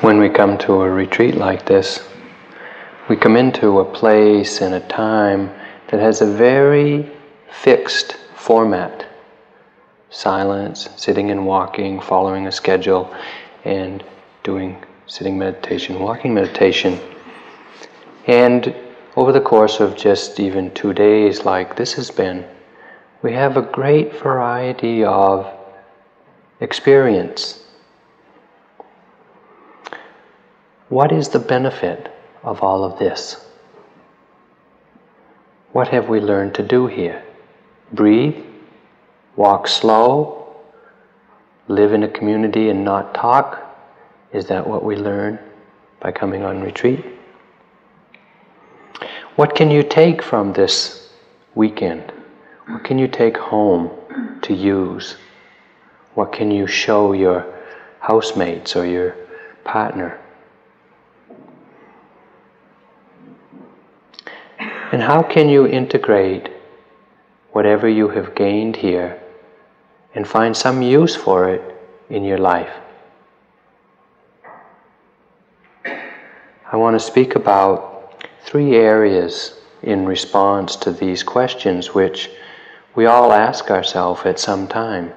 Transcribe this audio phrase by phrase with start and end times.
[0.00, 2.08] when we come to a retreat like this,
[3.08, 5.50] we come into a place and a time
[5.88, 7.10] that has a very
[7.50, 9.06] fixed format
[10.10, 13.14] silence, sitting and walking, following a schedule,
[13.64, 14.04] and
[14.42, 14.76] doing
[15.06, 17.00] sitting meditation, walking meditation.
[18.26, 18.74] And
[19.16, 22.46] over the course of just even two days, like this has been,
[23.22, 25.50] we have a great variety of
[26.60, 27.61] experience.
[30.92, 33.42] What is the benefit of all of this?
[35.72, 37.24] What have we learned to do here?
[37.94, 38.44] Breathe,
[39.34, 40.54] walk slow,
[41.66, 43.74] live in a community and not talk?
[44.34, 45.38] Is that what we learn
[45.98, 47.02] by coming on retreat?
[49.36, 51.08] What can you take from this
[51.54, 52.12] weekend?
[52.66, 53.90] What can you take home
[54.42, 55.16] to use?
[56.12, 57.46] What can you show your
[58.00, 59.16] housemates or your
[59.64, 60.21] partner?
[64.92, 66.50] And how can you integrate
[67.52, 69.18] whatever you have gained here
[70.14, 71.62] and find some use for it
[72.10, 72.70] in your life?
[76.70, 82.30] I want to speak about three areas in response to these questions which
[82.94, 85.12] we all ask ourselves at some time.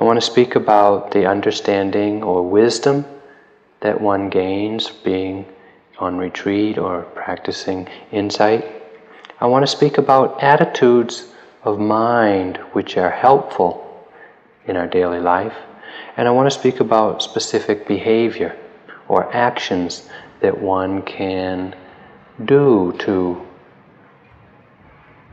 [0.00, 3.04] I want to speak about the understanding or wisdom
[3.80, 5.46] that one gains being
[5.98, 8.64] on retreat or practicing insight.
[9.40, 11.28] I want to speak about attitudes
[11.62, 14.08] of mind which are helpful
[14.66, 15.56] in our daily life.
[16.16, 18.56] And I want to speak about specific behavior
[19.08, 20.08] or actions
[20.40, 21.74] that one can
[22.44, 23.46] do to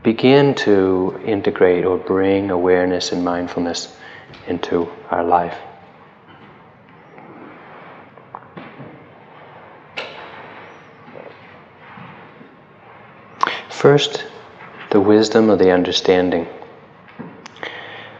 [0.02, 3.96] begin to integrate or bring awareness and mindfulness
[4.46, 5.58] into our life.
[13.84, 14.24] First,
[14.92, 16.48] the wisdom of the understanding.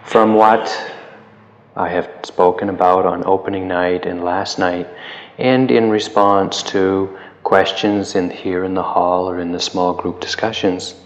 [0.03, 0.69] From what
[1.75, 4.87] I have spoken about on opening night and last night,
[5.39, 10.21] and in response to questions in here in the hall or in the small group
[10.21, 10.97] discussions,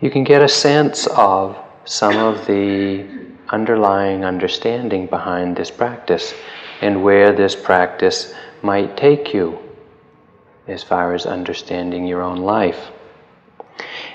[0.00, 1.54] you can get a sense of
[1.84, 3.06] some of the
[3.50, 6.32] underlying understanding behind this practice
[6.80, 8.32] and where this practice
[8.62, 9.58] might take you
[10.66, 12.90] as far as understanding your own life.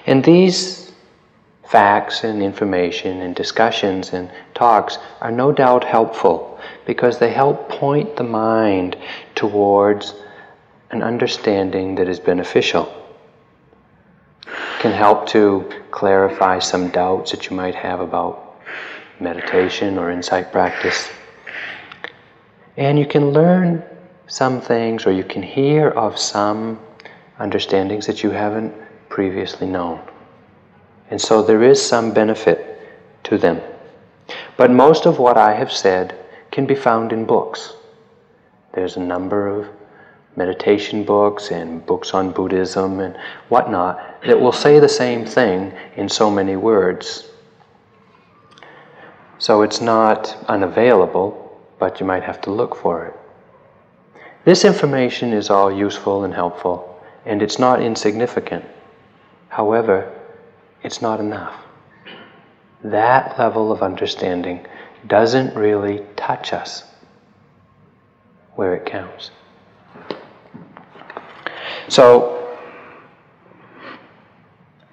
[0.07, 0.94] And these
[1.66, 8.16] facts and information and discussions and talks are no doubt helpful because they help point
[8.16, 8.96] the mind
[9.35, 10.16] towards
[10.91, 12.90] an understanding that is beneficial.
[14.79, 18.62] Can help to clarify some doubts that you might have about
[19.19, 21.09] meditation or insight practice.
[22.78, 23.84] And you can learn
[24.28, 26.79] some things or you can hear of some
[27.40, 28.73] understandings that you haven't
[29.17, 30.00] previously known.
[31.09, 32.79] And so there is some benefit
[33.23, 33.59] to them.
[34.57, 36.16] But most of what I have said
[36.51, 37.73] can be found in books.
[38.73, 39.66] There's a number of
[40.35, 43.17] meditation books and books on Buddhism and
[43.50, 47.28] whatnot that will say the same thing in so many words.
[49.39, 53.16] So it's not unavailable, but you might have to look for it.
[54.45, 58.63] This information is all useful and helpful, and it's not insignificant.
[59.57, 60.13] However,
[60.84, 61.56] it's not enough.
[62.84, 64.68] That level of understanding
[65.07, 66.84] doesn't really touch us
[68.53, 69.31] where it counts.
[71.88, 72.56] So,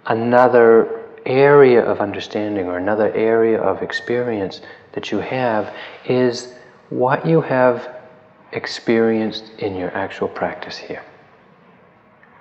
[0.07, 5.75] another area of understanding or another area of experience that you have
[6.07, 6.55] is
[6.89, 7.97] what you have
[8.53, 11.05] experienced in your actual practice here.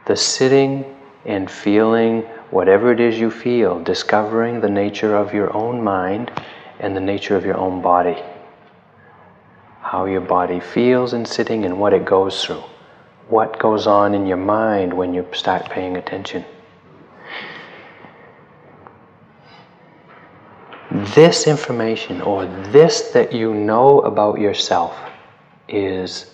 [0.05, 0.85] The sitting
[1.25, 6.31] and feeling whatever it is you feel, discovering the nature of your own mind
[6.79, 8.21] and the nature of your own body.
[9.81, 12.63] How your body feels in sitting and what it goes through.
[13.29, 16.43] What goes on in your mind when you start paying attention.
[20.91, 24.95] This information or this that you know about yourself
[25.67, 26.31] is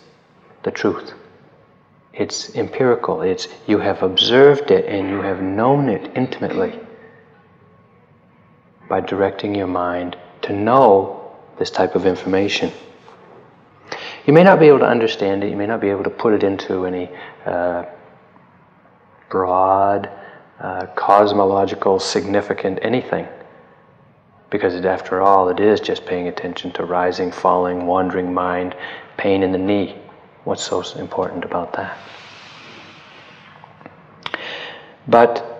[0.64, 1.14] the truth.
[2.20, 3.22] It's empirical.
[3.22, 6.78] It's you have observed it and you have known it intimately
[8.90, 12.74] by directing your mind to know this type of information.
[14.26, 15.50] You may not be able to understand it.
[15.50, 17.10] You may not be able to put it into any
[17.46, 17.86] uh,
[19.30, 20.10] broad,
[20.60, 23.30] uh, cosmological, significant anything.
[24.50, 28.76] Because after all, it is just paying attention to rising, falling, wandering mind,
[29.16, 29.96] pain in the knee.
[30.44, 31.98] What's so important about that?
[35.08, 35.60] But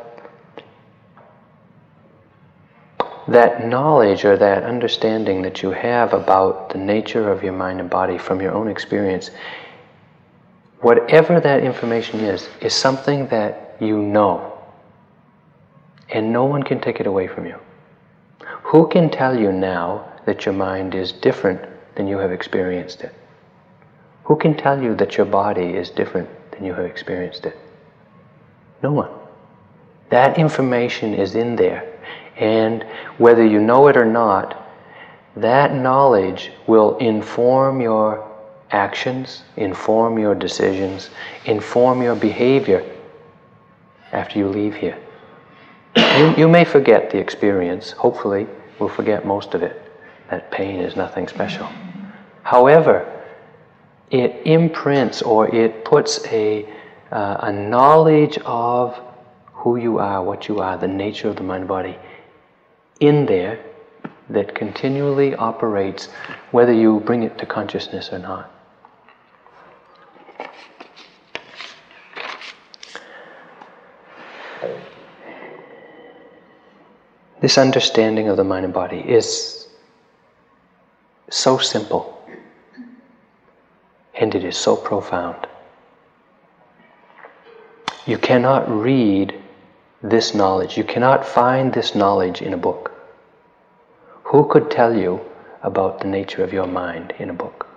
[3.28, 7.90] that knowledge or that understanding that you have about the nature of your mind and
[7.90, 9.32] body from your own experience,
[10.82, 14.58] whatever that information is, is something that you know.
[16.10, 17.56] And no one can take it away from you.
[18.64, 21.62] Who can tell you now that your mind is different
[21.96, 23.14] than you have experienced it?
[24.30, 27.58] Who can tell you that your body is different than you have experienced it?
[28.84, 29.10] No one.
[30.12, 32.00] That information is in there.
[32.38, 32.86] And
[33.18, 34.70] whether you know it or not,
[35.36, 38.32] that knowledge will inform your
[38.70, 41.10] actions, inform your decisions,
[41.46, 42.86] inform your behavior
[44.12, 45.00] after you leave here.
[45.96, 47.94] You, you may forget the experience.
[47.94, 48.46] Hopefully,
[48.78, 49.82] we'll forget most of it.
[50.30, 51.68] That pain is nothing special.
[52.44, 53.19] However,
[54.12, 56.66] it imprints or it puts a,
[57.12, 59.00] uh, a knowledge of
[59.54, 61.98] who you are, what you are, the nature of the mind body
[63.00, 63.60] in there
[64.30, 66.08] that continually operates
[66.52, 68.52] whether you bring it to consciousness or not.
[77.42, 79.68] This understanding of the mind and body is
[81.30, 82.19] so simple
[84.20, 85.48] and it is so profound.
[88.06, 89.34] You cannot read
[90.04, 92.92] this knowledge, you cannot find this knowledge in a book.
[94.24, 95.22] Who could tell you
[95.64, 97.68] about the nature of your mind in a book?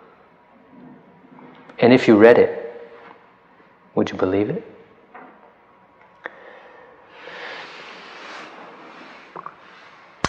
[1.78, 2.58] And if you read it,
[3.94, 4.64] would you believe it?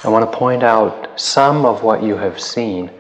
[0.03, 2.91] I want to point out some of what you have seen,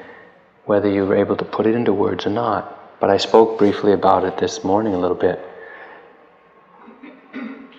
[0.65, 2.72] whether you were able to put it into words or not.
[3.03, 5.37] But I spoke briefly about it this morning a little bit.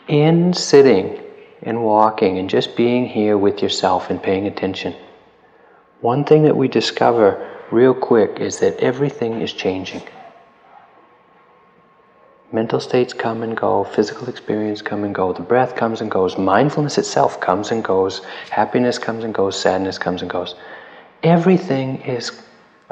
[0.06, 1.18] In sitting
[1.62, 4.94] and walking and just being here with yourself and paying attention,
[6.02, 10.02] one thing that we discover real quick is that everything is changing.
[12.52, 16.36] Mental states come and go, physical experience come and go, the breath comes and goes,
[16.36, 18.20] mindfulness itself comes and goes,
[18.50, 20.54] happiness comes and goes, sadness comes and goes.
[21.22, 22.42] Everything is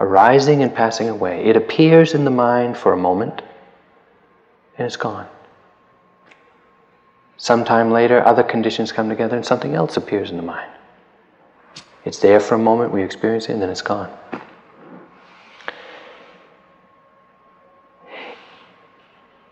[0.03, 1.45] arising and passing away.
[1.45, 3.41] It appears in the mind for a moment
[4.77, 5.29] and it's gone.
[7.37, 10.71] Sometime later, other conditions come together and something else appears in the mind.
[12.05, 14.11] It's there for a moment, we experience it, and then it's gone.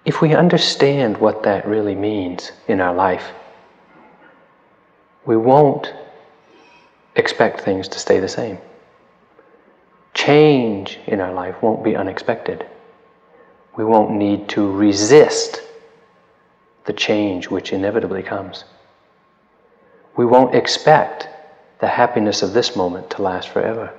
[0.05, 3.31] If we understand what that really means in our life,
[5.26, 5.94] we won't
[7.14, 8.58] expect things to stay the same.
[10.15, 12.67] Change in our life won't be unexpected.
[13.77, 15.62] We won't need to resist
[16.85, 18.65] the change which inevitably comes.
[20.17, 21.29] We won't expect
[21.81, 23.95] the happiness of this moment to last forever.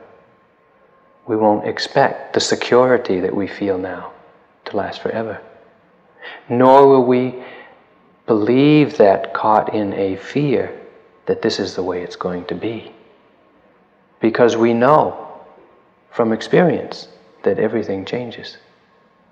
[1.25, 4.11] We won't expect the security that we feel now
[4.65, 5.41] to last forever
[6.49, 7.43] nor will we
[8.25, 10.77] believe that caught in a fear
[11.25, 12.91] that this is the way it's going to be.
[14.19, 15.20] Because we know
[16.11, 17.07] from experience
[17.43, 18.57] that everything changes.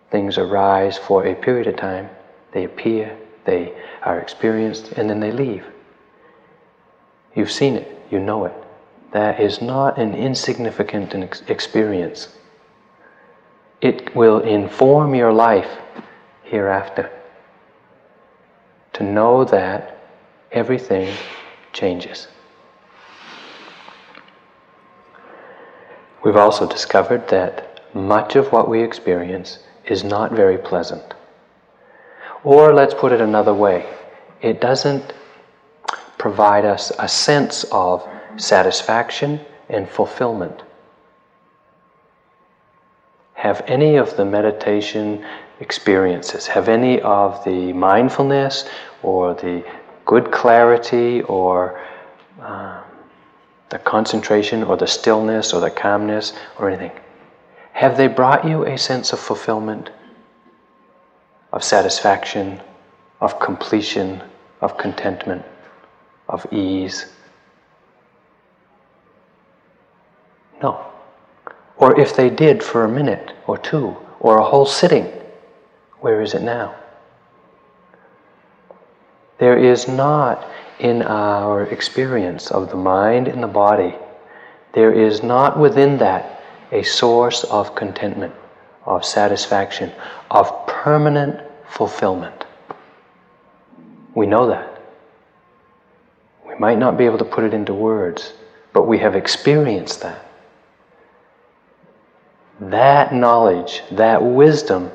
[0.09, 2.09] Things arise for a period of time,
[2.51, 5.65] they appear, they are experienced, and then they leave.
[7.35, 8.53] You've seen it, you know it.
[9.11, 11.13] That is not an insignificant
[11.49, 12.29] experience.
[13.81, 15.77] It will inform your life
[16.43, 17.11] hereafter.
[18.93, 19.97] To know that
[20.51, 21.15] everything
[21.73, 22.27] changes.
[26.23, 31.13] We've also discovered that much of what we experience is not very pleasant.
[32.43, 33.85] Or let's put it another way
[34.41, 35.13] it doesn't
[36.17, 38.07] provide us a sense of
[38.37, 40.61] satisfaction and fulfillment.
[43.33, 45.25] Have any of the meditation
[45.59, 46.47] experiences?
[46.47, 48.65] Have any of the mindfulness
[49.01, 49.63] or the
[50.05, 51.81] good clarity or
[52.41, 52.83] uh,
[53.69, 56.91] the concentration or the stillness or the calmness or anything,
[57.73, 59.89] have they brought you a sense of fulfillment,
[61.53, 62.59] of satisfaction,
[63.21, 64.21] of completion,
[64.61, 65.45] of contentment,
[66.27, 67.05] of ease?
[70.61, 70.85] No.
[71.77, 75.05] Or if they did for a minute or two or a whole sitting,
[75.99, 76.75] where is it now?
[79.39, 80.47] There is not
[80.79, 83.95] in our experience of the mind and the body
[84.73, 88.33] there is not within that a source of contentment,
[88.85, 89.91] of satisfaction,
[90.29, 92.45] of permanent fulfillment.
[94.13, 94.81] We know that.
[96.47, 98.33] We might not be able to put it into words,
[98.73, 100.25] but we have experienced that.
[102.59, 104.91] That knowledge, that wisdom,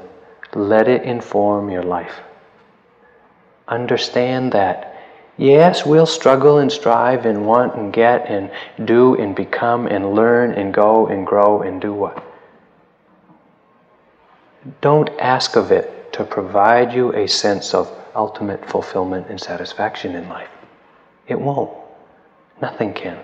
[0.54, 2.20] let it inform your life.
[3.68, 4.94] Understand that
[5.36, 8.50] Yes, we'll struggle and strive and want and get and
[8.84, 12.22] do and become and learn and go and grow and do what?
[14.80, 20.28] Don't ask of it to provide you a sense of ultimate fulfillment and satisfaction in
[20.28, 20.48] life.
[21.26, 21.76] It won't.
[22.62, 23.18] Nothing can.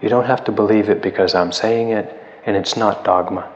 [0.00, 3.52] You don't have to believe it because I'm saying it and it's not dogma.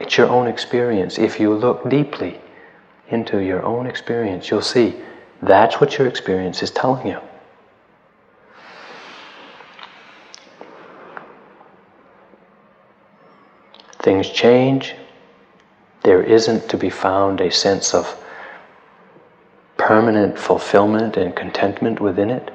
[0.00, 1.18] It's your own experience.
[1.18, 2.40] If you look deeply,
[3.10, 4.94] into your own experience, you'll see
[5.42, 7.18] that's what your experience is telling you.
[13.98, 14.94] Things change.
[16.02, 18.16] There isn't to be found a sense of
[19.76, 22.50] permanent fulfillment and contentment within it.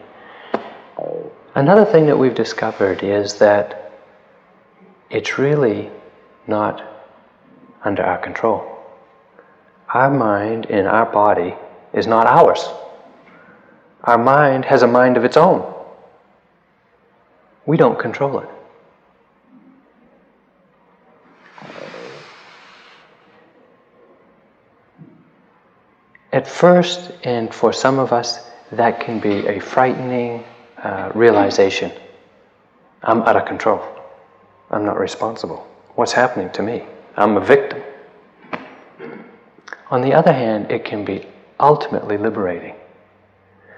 [1.54, 3.92] Another thing that we've discovered is that
[5.10, 5.92] it's really
[6.48, 6.95] not
[7.86, 8.66] under our control.
[9.94, 11.56] Our mind in our body
[11.94, 12.68] is not ours.
[14.04, 15.74] Our mind has a mind of its own.
[17.66, 18.50] We don't control it.
[26.32, 30.44] At first, and for some of us, that can be a frightening
[30.84, 31.92] uh, realization.
[33.04, 33.82] I'm out of control.
[34.70, 35.66] I'm not responsible.
[35.96, 36.84] What's happening to me?
[37.18, 37.82] I'm a victim.
[39.90, 41.28] On the other hand, it can be
[41.60, 42.76] ultimately liberating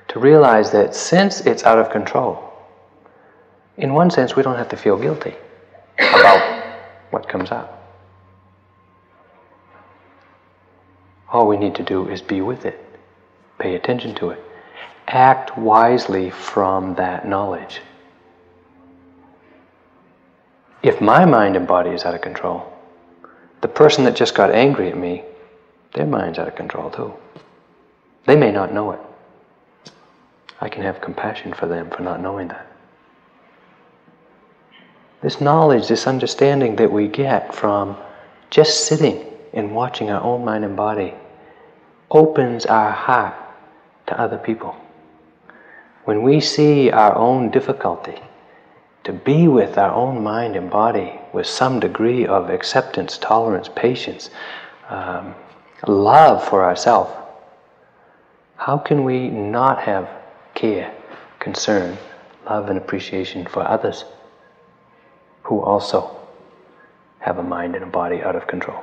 [0.07, 2.43] to realize that since it's out of control,
[3.77, 5.35] in one sense, we don't have to feel guilty
[5.99, 6.63] about
[7.11, 7.73] what comes out.
[11.29, 12.83] All we need to do is be with it,
[13.59, 14.43] pay attention to it,
[15.07, 17.81] act wisely from that knowledge.
[20.81, 22.76] If my mind and body is out of control,
[23.67, 25.23] the person that just got angry at me
[25.93, 27.13] their mind's out of control too.
[28.25, 28.99] They may not know it.
[30.61, 32.65] I can have compassion for them for not knowing that.
[35.21, 37.97] This knowledge, this understanding that we get from
[38.49, 41.13] just sitting and watching our own mind and body
[42.09, 43.35] opens our heart
[44.07, 44.75] to other people.
[46.05, 48.21] When we see our own difficulty,
[49.03, 54.31] to be with our own mind and body with some degree of acceptance, tolerance, patience,
[54.89, 55.35] um,
[55.87, 57.11] love for ourselves,
[58.55, 60.09] how can we not have
[60.55, 60.91] care,
[61.37, 61.95] concern,
[62.49, 64.03] love, and appreciation for others
[65.43, 66.17] who also
[67.19, 68.81] have a mind and a body out of control?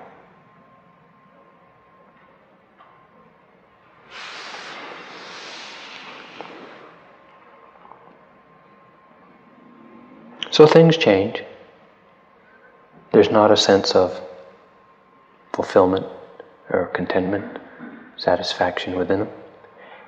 [10.53, 11.43] So things change.
[13.15, 14.21] There's not a sense of
[15.53, 16.05] fulfillment
[16.69, 17.61] or contentment,
[18.17, 19.29] satisfaction within them.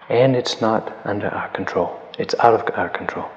[0.09, 3.29] And it's not under our control, it's out of our control.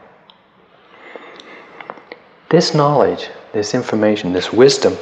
[2.49, 4.97] This knowledge, this information, this wisdom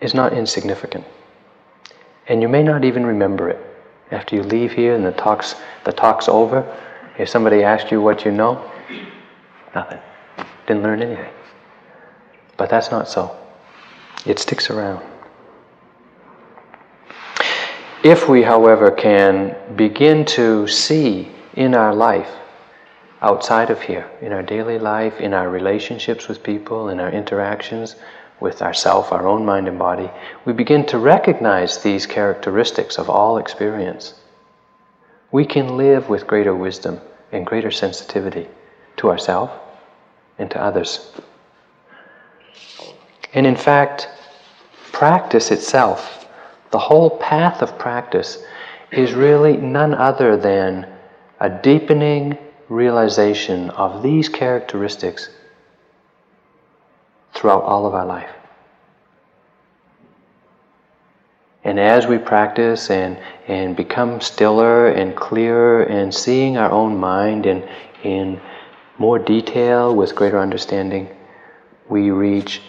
[0.00, 1.04] is not insignificant.
[2.28, 3.58] And you may not even remember it.
[4.10, 6.64] After you leave here and the talk's, the talk's over,
[7.18, 8.70] if somebody asked you what you know,
[9.74, 9.98] nothing.
[10.66, 11.35] Didn't learn anything.
[12.56, 13.36] But that's not so.
[14.24, 15.04] It sticks around.
[18.02, 22.30] If we, however, can begin to see in our life,
[23.20, 27.96] outside of here, in our daily life, in our relationships with people, in our interactions
[28.38, 30.10] with ourself, our own mind and body,
[30.44, 34.14] we begin to recognize these characteristics of all experience.
[35.32, 37.00] We can live with greater wisdom
[37.32, 38.46] and greater sensitivity
[38.98, 39.52] to ourselves
[40.38, 41.10] and to others.
[43.34, 44.08] And in fact,
[44.92, 46.16] practice itself
[46.70, 48.44] the whole path of practice
[48.90, 50.86] is really none other than
[51.40, 52.36] a deepening
[52.68, 55.30] realization of these characteristics
[57.34, 58.30] throughout all of our life.
[61.64, 67.46] And as we practice and, and become stiller and clearer and seeing our own mind
[67.46, 67.68] in,
[68.04, 68.40] in
[68.98, 71.08] more detail with greater understanding,
[71.88, 72.62] we reach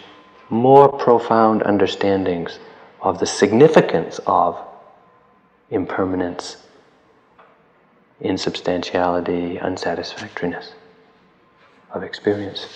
[0.50, 2.58] more profound understandings
[3.00, 4.58] of the significance of
[5.70, 6.56] impermanence
[8.20, 10.72] insubstantiality, unsatisfactoriness
[11.92, 12.66] of experience.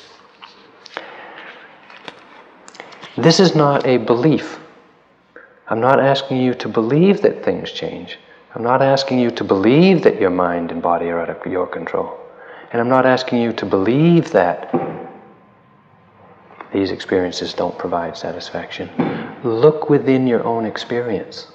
[3.17, 4.59] This is not a belief.
[5.69, 8.19] I'm not asking you to believe that things change.
[8.55, 11.67] I'm not asking you to believe that your mind and body are out of your
[11.67, 12.19] control.
[12.71, 14.73] And I'm not asking you to believe that
[16.73, 18.91] these experiences don't provide satisfaction.
[19.45, 21.49] Look within your own experience.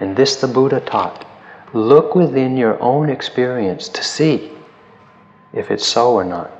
[0.00, 1.26] And this the Buddha taught.
[1.74, 4.50] Look within your own experience to see
[5.52, 6.50] if it's so or not.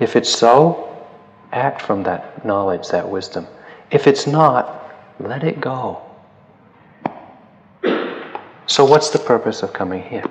[0.00, 1.06] If it's so,
[1.52, 3.46] act from that knowledge, that wisdom.
[3.90, 6.02] If it's not, let it go.
[8.66, 10.24] So, what's the purpose of coming here?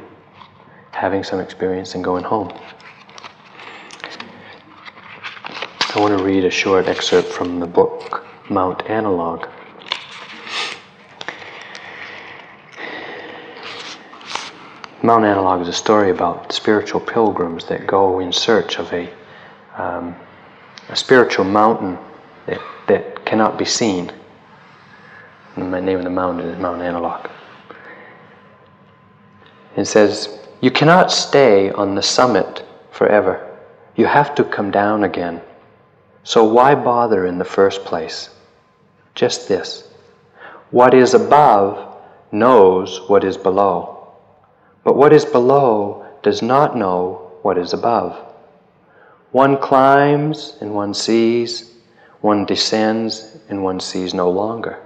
[0.91, 2.53] Having some experience and going home.
[5.95, 9.47] I want to read a short excerpt from the book Mount Analog.
[15.01, 19.09] Mount Analog is a story about spiritual pilgrims that go in search of a,
[19.77, 20.13] um,
[20.89, 21.97] a spiritual mountain
[22.45, 22.59] that,
[22.89, 24.11] that cannot be seen.
[25.55, 27.29] And the name of the mountain is Mount Analog.
[29.77, 33.57] It says, You cannot stay on the summit forever.
[33.95, 35.41] You have to come down again.
[36.25, 38.31] So why bother in the first place?
[39.13, 39.87] Just this
[40.71, 41.95] what is above
[42.31, 44.07] knows what is below,
[44.83, 48.17] but what is below does not know what is above.
[49.33, 51.71] One climbs and one sees,
[52.21, 54.79] one descends and one sees no longer,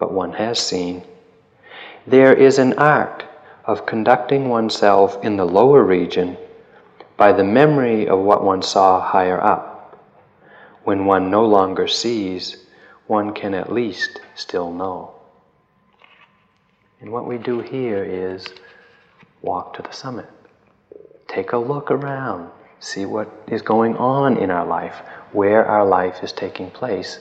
[0.00, 1.04] but one has seen.
[2.08, 3.24] There is an art
[3.66, 6.36] of conducting oneself in the lower region
[7.16, 9.75] by the memory of what one saw higher up
[10.86, 12.58] when one no longer sees,
[13.08, 15.12] one can at least still know.
[17.00, 18.46] And what we do here is
[19.42, 20.28] walk to the summit.
[21.26, 25.02] Take a look around, see what is going on in our life,
[25.32, 27.18] where our life is taking place,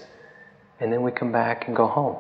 [0.80, 2.19] and then we come back and go home.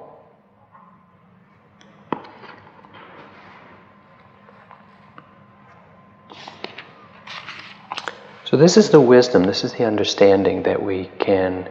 [8.55, 11.67] So, this is the wisdom, this is the understanding that we can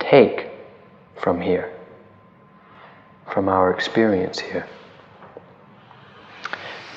[0.00, 0.48] take
[1.14, 1.72] from here,
[3.32, 4.66] from our experience here.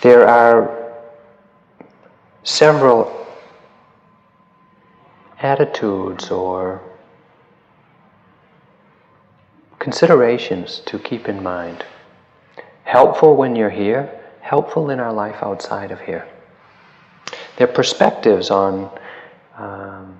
[0.01, 0.91] There are
[2.41, 3.27] several
[5.39, 6.81] attitudes or
[9.77, 11.85] considerations to keep in mind.
[12.85, 16.27] Helpful when you're here, helpful in our life outside of here.
[17.57, 18.89] They're perspectives on
[19.57, 20.19] um,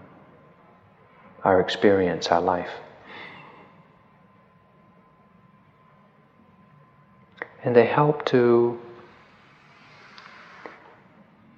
[1.44, 2.72] our experience, our life.
[7.64, 8.80] And they help to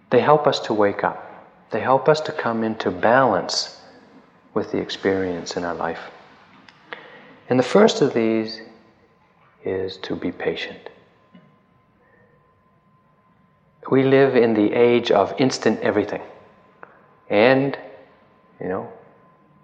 [0.09, 1.47] they help us to wake up.
[1.69, 3.79] They help us to come into balance
[4.55, 5.99] with the experience in our life.
[7.47, 8.61] And the first of these
[9.63, 10.89] is to be patient.
[13.91, 16.21] We live in the age of instant everything.
[17.29, 17.77] And,
[18.59, 18.91] you know,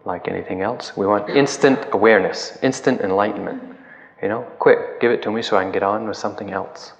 [0.05, 3.75] like anything else, we want instant awareness, instant enlightenment.
[4.21, 6.93] You know, quick, give it to me so I can get on with something else.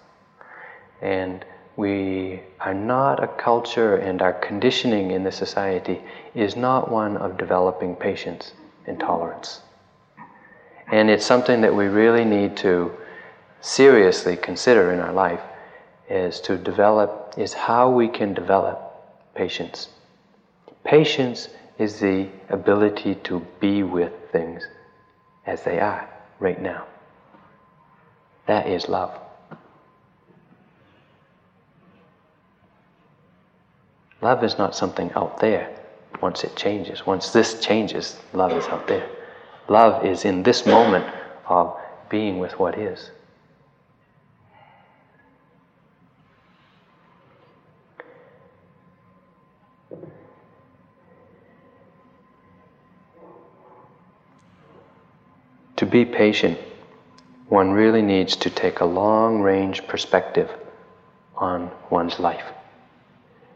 [1.02, 1.46] And
[1.78, 6.02] we are not a culture, and our conditioning in this society
[6.34, 8.54] is not one of developing patience
[8.88, 9.62] and tolerance.
[10.92, 12.92] And it's something that we really need to
[13.62, 15.42] seriously consider in our life
[16.10, 18.80] is to develop, is how we can develop
[19.34, 19.90] patience
[20.86, 24.64] Patience is the ability to be with things
[25.46, 26.08] as they are
[26.40, 26.86] right now.
[28.46, 29.20] That is love.
[34.22, 35.76] Love is not something out there
[36.22, 37.06] once it changes.
[37.06, 39.10] Once this changes, love is out there.
[39.68, 41.06] Love is in this moment
[41.48, 41.78] of
[42.10, 43.10] being with what is.
[55.78, 56.58] To be patient,
[57.50, 60.50] one really needs to take a long range perspective
[61.36, 62.46] on one's life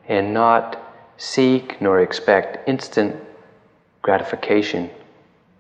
[0.08, 0.77] and not
[1.17, 3.15] seek nor expect instant
[4.01, 4.89] gratification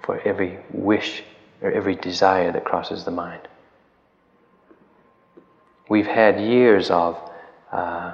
[0.01, 1.23] for every wish
[1.61, 3.41] or every desire that crosses the mind.
[5.87, 7.17] We've had years of
[7.71, 8.13] uh,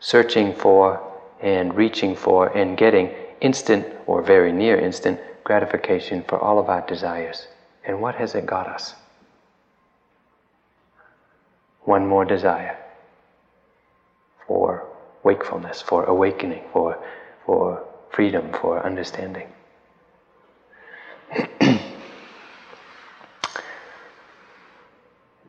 [0.00, 1.00] searching for
[1.40, 6.84] and reaching for and getting instant or very near instant gratification for all of our
[6.86, 7.46] desires.
[7.86, 8.94] And what has it got us?
[11.86, 12.76] one more desire
[14.46, 14.86] for
[15.22, 16.98] wakefulness, for awakening, for,
[17.44, 19.48] for freedom, for understanding.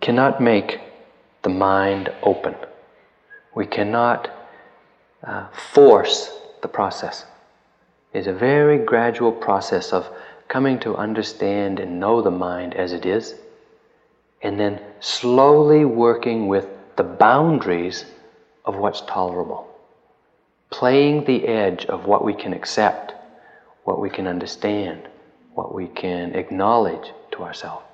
[0.01, 0.79] cannot make
[1.41, 2.55] the mind open.
[3.55, 4.29] We cannot
[5.23, 6.31] uh, force
[6.61, 7.25] the process.
[8.17, 10.09] It's a very gradual process of
[10.47, 13.35] coming to understand and know the mind as it is,
[14.41, 18.05] and then slowly working with the boundaries
[18.65, 19.67] of what's tolerable,
[20.71, 23.13] playing the edge of what we can accept,
[23.83, 25.07] what we can understand,
[25.53, 27.85] what we can acknowledge to ourselves.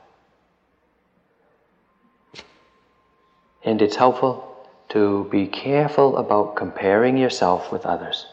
[3.66, 8.26] And it's helpful to be careful about comparing yourself with others.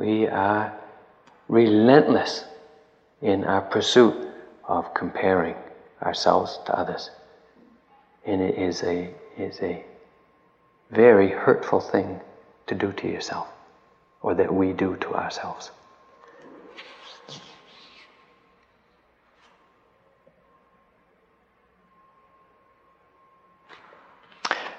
[0.00, 0.76] We are
[1.48, 2.44] relentless
[3.22, 4.28] in our pursuit
[4.68, 5.54] of comparing
[6.02, 7.10] ourselves to others.
[8.24, 9.84] And it is a, is a
[10.90, 12.20] very hurtful thing
[12.66, 13.46] to do to yourself,
[14.22, 15.70] or that we do to ourselves.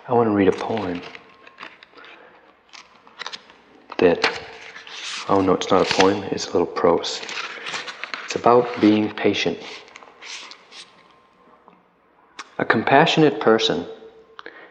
[0.10, 1.02] I want to read a poem
[3.98, 4.42] that,
[5.30, 7.22] oh no, it's not a poem, it's a little prose.
[8.26, 9.58] It's about being patient.
[12.58, 13.86] A compassionate person,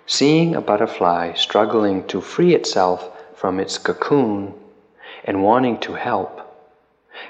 [0.06, 4.54] seeing a butterfly struggling to free itself from its cocoon
[5.24, 6.40] and wanting to help,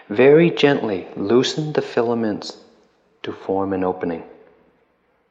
[0.08, 2.58] very gently loosened the filaments
[3.22, 4.22] to form an opening.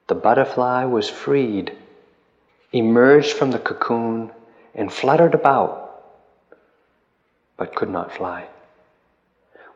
[0.08, 1.72] The butterfly was freed
[2.72, 4.32] emerged from the cocoon
[4.74, 5.85] and fluttered about,
[7.58, 8.48] but could not fly.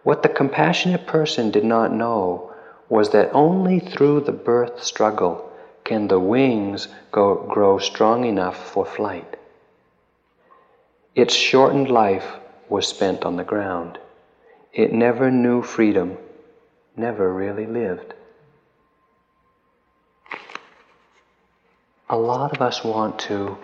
[0.04, 2.54] What the compassionate person did not know
[2.88, 5.52] was that only through the birth struggle
[5.84, 9.38] can the wings go, grow strong enough for flight.
[11.16, 12.36] Its shortened life
[12.70, 13.98] was spent on the ground.
[14.74, 16.18] It never knew freedom,
[16.96, 18.14] never really lived.
[22.10, 23.56] a lot of us want to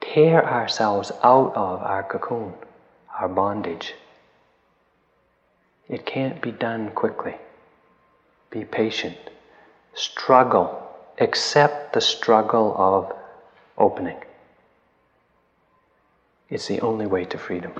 [0.00, 2.54] tear ourselves out of our cocoon,
[3.18, 3.94] our bondage.
[5.88, 7.36] It can't be done quickly.
[8.50, 9.16] Be patient.
[9.94, 10.82] Struggle.
[11.18, 13.12] Accept the struggle of
[13.78, 14.18] opening.
[16.50, 17.72] It's the only way to freedom.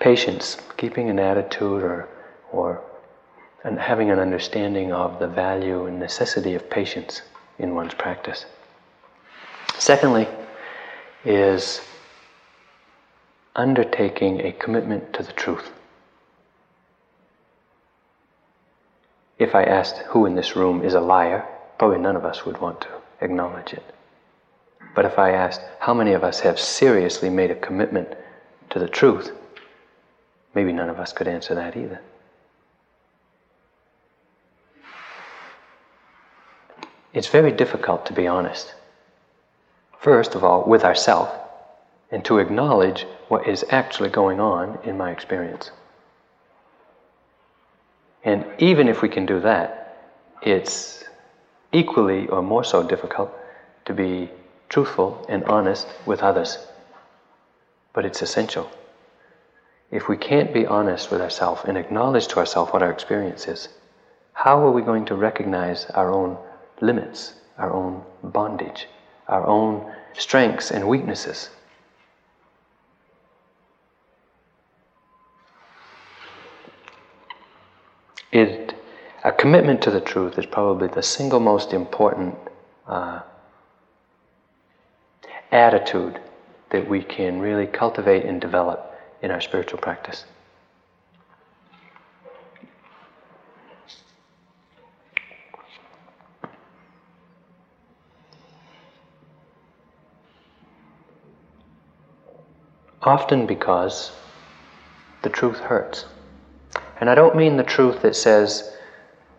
[0.00, 2.08] Patience, keeping an attitude or,
[2.52, 2.82] or
[3.64, 7.22] and having an understanding of the value and necessity of patience
[7.58, 8.46] in one's practice.
[9.78, 10.28] Secondly,
[11.24, 11.80] is
[13.56, 15.72] undertaking a commitment to the truth.
[19.38, 21.44] If I asked who in this room is a liar,
[21.78, 22.88] probably none of us would want to
[23.20, 23.82] acknowledge it.
[24.94, 28.14] But if I asked how many of us have seriously made a commitment
[28.70, 29.32] to the truth,
[30.54, 32.00] maybe none of us could answer that either.
[37.16, 38.74] it's very difficult to be honest.
[39.98, 41.32] First of all, with ourselves,
[42.10, 45.70] and to acknowledge what is actually going on in my experience.
[48.24, 49.98] And even if we can do that,
[50.42, 51.04] it's
[51.72, 53.32] equally or more so difficult
[53.84, 54.30] to be
[54.68, 56.58] truthful and honest with others.
[57.92, 58.70] But it's essential.
[59.90, 63.68] If we can't be honest with ourselves and acknowledge to ourselves what our experience is,
[64.32, 66.36] how are we going to recognize our own
[66.80, 68.88] limits, our own bondage,
[69.28, 71.50] our own strengths and weaknesses.
[78.36, 82.36] A commitment to the truth is probably the single most important
[82.86, 83.20] uh,
[85.50, 86.20] attitude
[86.68, 90.26] that we can really cultivate and develop in our spiritual practice.
[103.00, 104.12] Often because
[105.22, 106.04] the truth hurts.
[107.00, 108.72] And I don't mean the truth that says,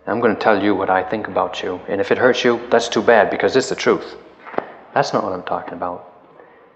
[0.06, 2.65] I'm going to tell you what I think about you, and if it hurts you,
[2.70, 4.15] that's too bad because it's the truth.
[4.93, 6.13] That's not what I'm talking about.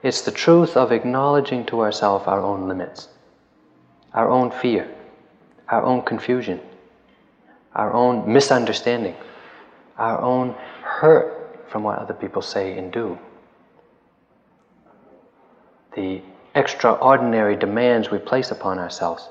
[0.04, 3.08] It's the truth of acknowledging to ourselves our own limits,
[4.13, 4.89] our own fear,
[5.70, 6.60] our own confusion,
[7.74, 9.15] our own misunderstanding,
[9.98, 13.17] our own hurt from what other people say and do.
[15.96, 16.22] The
[16.56, 19.30] extraordinary demands we place upon ourselves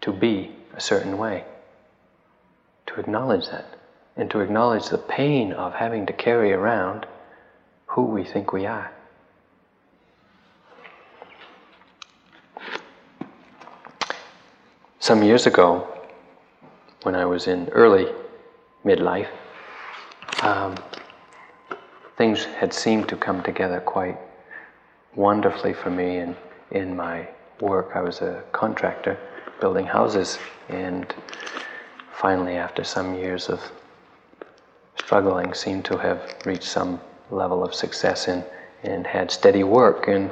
[0.00, 1.44] to be a certain way,
[2.86, 3.66] to acknowledge that,
[4.16, 7.06] and to acknowledge the pain of having to carry around
[7.86, 8.92] who we think we are.
[14.98, 15.88] Some years ago,
[17.02, 18.06] when I was in early
[18.84, 19.28] midlife,
[20.42, 20.76] um,
[22.16, 24.18] things had seemed to come together quite
[25.14, 26.36] wonderfully for me in,
[26.70, 27.28] in my
[27.60, 27.92] work.
[27.94, 29.18] I was a contractor
[29.60, 31.14] building houses, and
[32.12, 33.60] finally, after some years of
[34.98, 38.44] struggling, seemed to have reached some level of success in,
[38.82, 40.30] and had steady work, and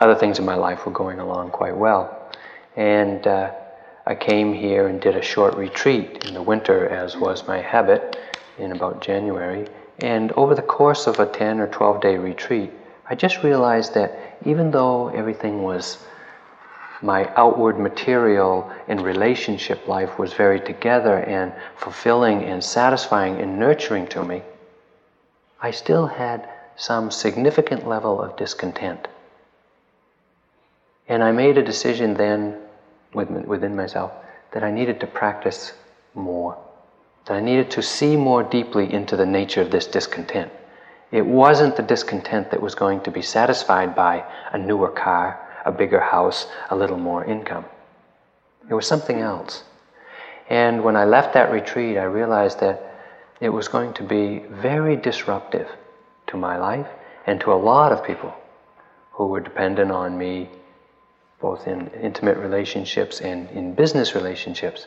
[0.00, 2.30] other things in my life were going along quite well.
[2.76, 3.52] And uh,
[4.06, 8.16] I came here and did a short retreat in the winter, as was my habit,
[8.58, 9.68] in about January.
[10.00, 12.70] And over the course of a 10 or 12 day retreat,
[13.08, 15.98] I just realized that even though everything was
[17.02, 24.06] my outward material and relationship life was very together and fulfilling and satisfying and nurturing
[24.08, 24.42] to me,
[25.60, 29.08] I still had some significant level of discontent.
[31.08, 32.58] And I made a decision then
[33.12, 34.12] within myself
[34.52, 35.72] that I needed to practice
[36.14, 36.56] more,
[37.26, 40.52] that I needed to see more deeply into the nature of this discontent.
[41.10, 45.72] It wasn't the discontent that was going to be satisfied by a newer car, a
[45.72, 47.64] bigger house, a little more income.
[48.68, 49.64] It was something else.
[50.48, 52.92] And when I left that retreat, I realized that
[53.40, 55.68] it was going to be very disruptive
[56.28, 56.86] to my life
[57.26, 58.34] and to a lot of people
[59.12, 60.48] who were dependent on me,
[61.40, 64.86] both in intimate relationships and in business relationships,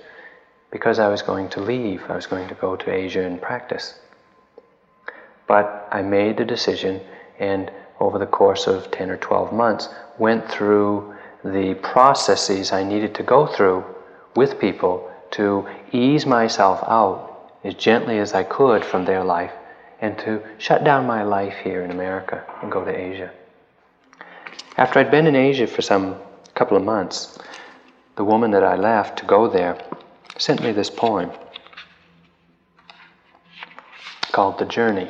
[0.72, 2.04] because I was going to leave.
[2.10, 4.00] I was going to go to Asia and practice.
[5.48, 7.02] But I made the decision,
[7.40, 7.72] and
[8.06, 9.89] over the course of 10 or 12 months,
[10.20, 13.84] went through the processes I needed to go through
[14.36, 19.52] with people to ease myself out as gently as I could from their life
[20.02, 23.32] and to shut down my life here in America and go to Asia.
[24.78, 26.15] After I'd been in Asia for some
[26.54, 27.39] couple of months,
[28.18, 29.78] the woman that I left to go there
[30.38, 31.32] sent me this poem
[34.32, 35.10] called The Journey.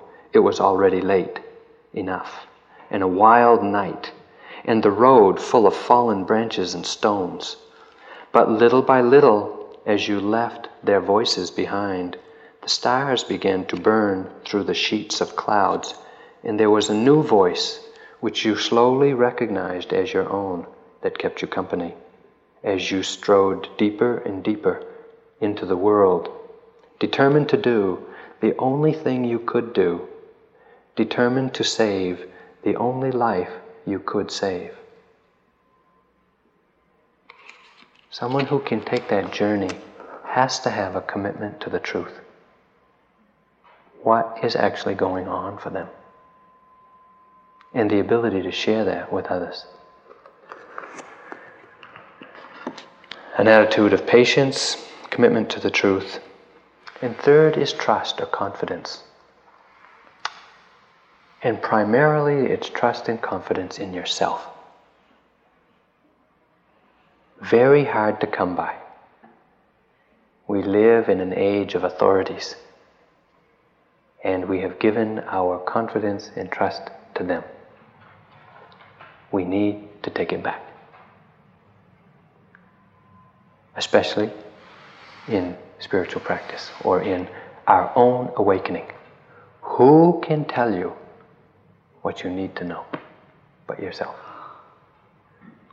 [0.33, 1.39] it was already late
[1.93, 2.47] enough,
[2.89, 4.11] and a wild night,
[4.65, 7.57] and the road full of fallen branches and stones.
[8.31, 12.17] But little by little, as you left their voices behind,
[12.61, 15.95] the stars began to burn through the sheets of clouds,
[16.43, 17.79] and there was a new voice
[18.19, 20.65] which you slowly recognized as your own
[21.01, 21.95] that kept you company
[22.63, 24.83] as you strode deeper and deeper
[25.39, 26.29] into the world,
[26.99, 27.99] determined to do
[28.39, 30.07] the only thing you could do
[31.03, 32.27] determined to save
[32.63, 33.53] the only life
[33.85, 34.71] you could save.
[38.11, 39.71] Someone who can take that journey
[40.25, 42.19] has to have a commitment to the truth.
[44.03, 45.87] What is actually going on for them?
[47.73, 49.65] And the ability to share that with others.
[53.37, 54.77] An attitude of patience,
[55.09, 56.19] commitment to the truth.
[57.01, 59.03] And third is trust or confidence.
[61.43, 64.47] And primarily, it's trust and confidence in yourself.
[67.41, 68.75] Very hard to come by.
[70.47, 72.55] We live in an age of authorities,
[74.23, 76.83] and we have given our confidence and trust
[77.15, 77.43] to them.
[79.31, 80.61] We need to take it back,
[83.75, 84.29] especially
[85.27, 87.27] in spiritual practice or in
[87.65, 88.85] our own awakening.
[89.61, 90.93] Who can tell you
[92.01, 92.85] what you need to know
[93.67, 94.15] but yourself.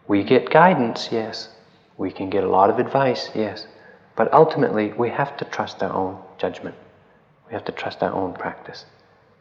[0.07, 1.49] We get guidance, yes.
[1.97, 3.67] We can get a lot of advice, yes.
[4.17, 6.77] But ultimately, we have to trust our own judgment.
[7.47, 8.85] We have to trust our own practice,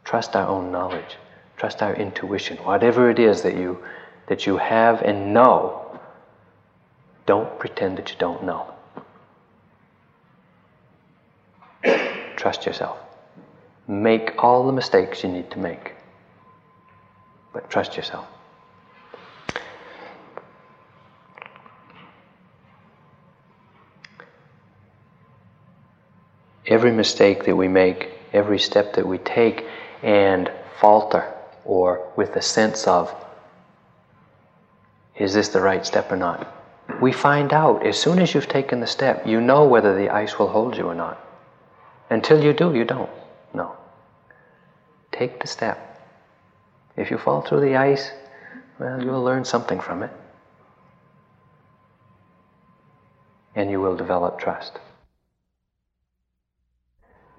[0.03, 1.17] trust our own knowledge,
[1.57, 2.57] trust our intuition.
[2.57, 3.83] Whatever it is that you,
[4.27, 5.99] that you have and know,
[7.25, 8.73] don't pretend that you don't know.
[12.37, 12.97] trust yourself.
[13.87, 15.96] Make all the mistakes you need to make
[17.57, 18.27] but trust yourself.
[26.67, 29.65] every mistake that we make, every step that we take,
[30.03, 33.15] and falter, or with a sense of,
[35.15, 36.53] is this the right step or not?
[37.01, 40.37] We find out as soon as you've taken the step, you know whether the ice
[40.37, 41.17] will hold you or not.
[42.09, 43.09] Until you do, you don't.
[43.53, 43.77] No.
[45.13, 45.86] Take the step.
[46.97, 48.11] If you fall through the ice,
[48.79, 50.11] well, you'll learn something from it.
[53.55, 54.79] And you will develop trust.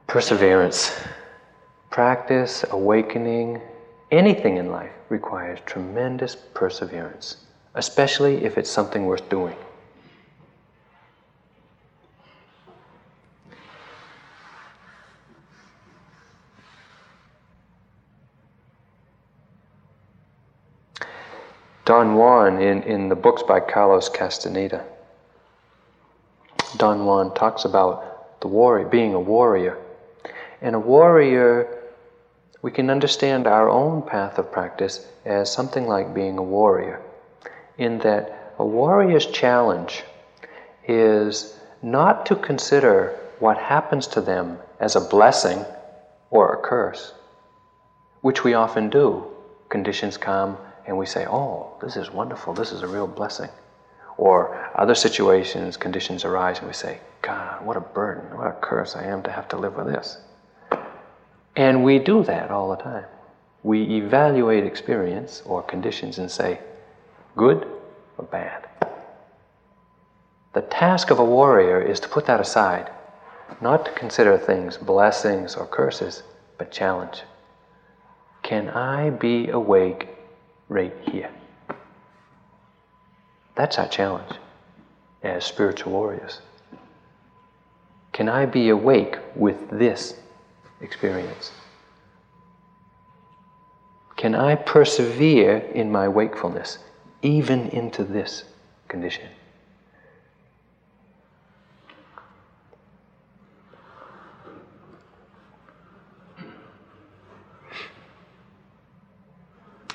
[0.07, 0.99] Perseverance.
[1.91, 3.61] Practice, awakening,
[4.11, 7.39] anything in life requires tremendous perseverance,
[7.75, 9.57] especially if it's something worth doing.
[21.89, 24.85] Don Juan, in, in the books by Carlos Castaneda,
[26.77, 29.79] Don Juan talks about the warrior, being a warrior.
[30.61, 31.67] And a warrior,
[32.61, 37.01] we can understand our own path of practice as something like being a warrior,
[37.79, 40.05] in that a warrior's challenge
[40.87, 45.65] is not to consider what happens to them as a blessing
[46.29, 47.15] or a curse,
[48.21, 49.25] which we often do.
[49.71, 53.51] Conditions come, and we say, oh, this is wonderful, this is a real blessing.
[54.17, 58.97] Or other situations, conditions arise, and we say, God, what a burden, what a curse
[58.97, 60.17] I am to have to live with this.
[61.55, 63.05] And we do that all the time.
[63.63, 66.59] We evaluate experience or conditions and say,
[67.37, 67.69] good
[68.17, 68.67] or bad.
[70.55, 72.91] The task of a warrior is to put that aside,
[73.61, 76.23] not to consider things blessings or curses,
[76.57, 77.23] but challenge.
[78.43, 80.18] Can I be awake
[80.69, 81.31] right here.
[83.55, 84.33] That's our challenge
[85.23, 86.41] as spiritual warriors.
[88.13, 90.15] Can I be awake with this
[90.81, 91.53] experience?
[94.17, 96.79] Can I persevere in my wakefulness
[97.23, 98.45] even into this
[98.89, 99.29] condition?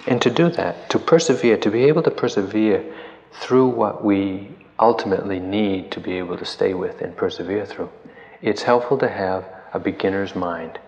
[0.05, 2.83] And to do that, to persevere, to be able to persevere
[3.33, 7.89] through what we ultimately need to be able to stay with and persevere through,
[8.41, 10.79] it's helpful to have a beginner's mind.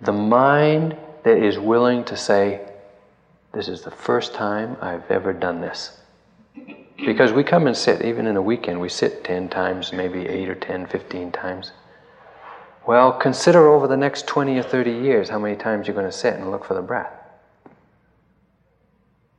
[0.00, 2.60] The mind that is willing to say,
[3.52, 5.98] This is the first time I've ever done this.
[6.96, 10.48] Because we come and sit, even in a weekend, we sit 10 times, maybe 8
[10.48, 11.72] or 10, 15 times.
[12.86, 16.12] Well, consider over the next 20 or 30 years how many times you're going to
[16.12, 17.15] sit and look for the breath.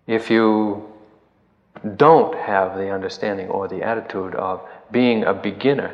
[0.08, 0.89] If you
[1.98, 5.93] don't have the understanding or the attitude of being a beginner,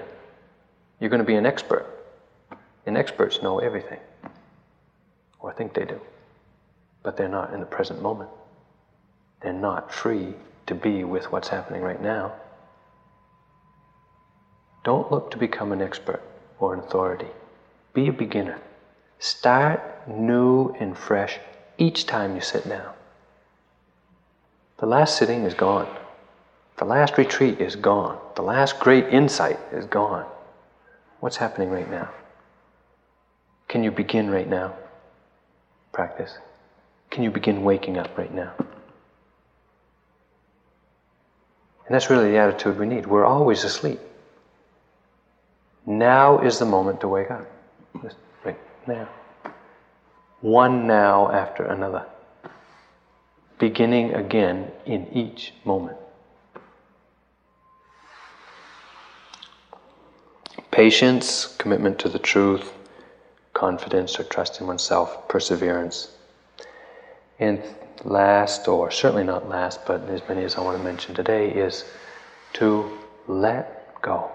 [1.00, 1.88] you're going to be an expert.
[2.86, 4.00] And experts know everything,
[5.40, 6.00] or think they do,
[7.02, 8.30] but they're not in the present moment.
[9.42, 10.34] They're not free
[10.68, 12.34] to be with what's happening right now.
[14.84, 16.22] Don't look to become an expert
[16.60, 17.32] or an authority.
[17.94, 18.60] Be a beginner.
[19.20, 21.40] Start new and fresh
[21.78, 22.94] each time you sit down.
[24.84, 25.88] The last sitting is gone.
[26.76, 28.20] The last retreat is gone.
[28.36, 30.26] The last great insight is gone.
[31.22, 32.10] What's happening right now?
[33.70, 34.74] Can you begin right now?
[35.94, 36.38] Practice.
[37.12, 38.52] Can you begin waking up right now?
[38.60, 38.68] And
[41.96, 43.06] that's really the attitude we need.
[43.06, 44.02] We're always asleep.
[45.86, 47.50] Now is the moment to wake up.
[48.44, 49.08] right now.
[50.42, 52.06] One now after another
[53.64, 55.98] beginning again in each moment.
[60.70, 62.74] Patience, commitment to the truth,
[63.54, 66.12] confidence or trust in oneself, perseverance.
[67.40, 67.62] And
[68.04, 71.86] last, or certainly not last, but as many as I want to mention today, is
[72.60, 72.92] to
[73.30, 74.30] let go.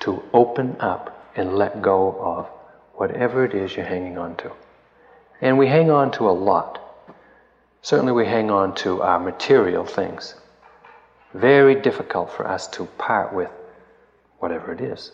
[0.00, 2.46] To open up and let go of
[2.92, 4.52] whatever it is you're hanging on to.
[5.40, 6.79] And we hang on to a lot.
[7.82, 10.34] Certainly, we hang on to our material things.
[11.32, 13.50] Very difficult for us to part with
[14.38, 15.12] whatever it is,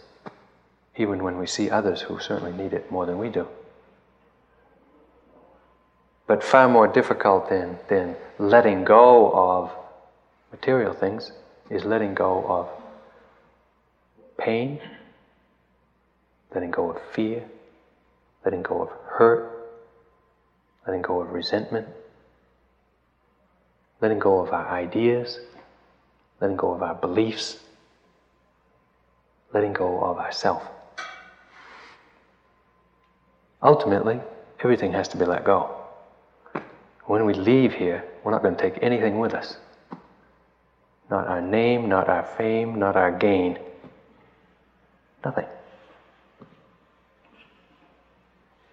[0.97, 3.47] even when we see others who certainly need it more than we do.
[6.27, 9.71] But far more difficult than, than letting go of
[10.51, 11.31] material things
[11.71, 12.69] is letting go of
[14.39, 14.81] pain,
[16.53, 17.45] letting go of fear,
[18.45, 19.69] letting go of hurt,
[20.85, 21.87] letting go of resentment
[24.01, 25.40] letting go of our ideas,
[26.40, 27.59] letting go of our beliefs,
[29.53, 30.62] letting go of ourself.
[33.62, 34.20] ultimately,
[34.61, 35.74] everything has to be let go.
[37.07, 39.57] When we leave here, we're not going to take anything with us.
[41.11, 43.59] Not our name, not our fame, not our gain.
[45.24, 45.47] Nothing.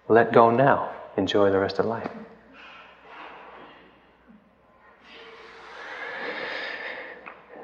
[0.08, 0.90] Let go now.
[1.16, 2.10] Enjoy the rest of life.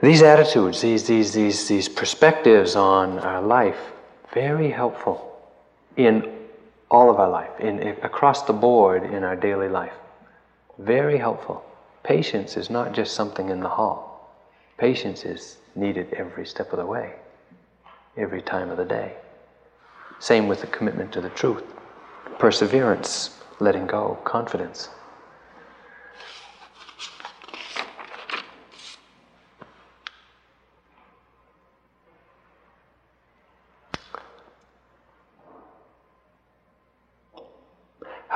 [0.03, 3.79] These attitudes, these, these, these, these perspectives on our life,
[4.33, 5.39] very helpful
[5.97, 6.39] in
[6.91, 9.93] all of our life, in, across the board in our daily life.
[10.79, 11.63] Very helpful.
[12.03, 14.35] Patience is not just something in the hall.
[14.79, 17.17] Patience is needed every step of the way,
[18.17, 19.15] every time of the day.
[20.19, 21.65] Same with the commitment to the truth.
[22.39, 24.89] Perseverance, letting go, confidence.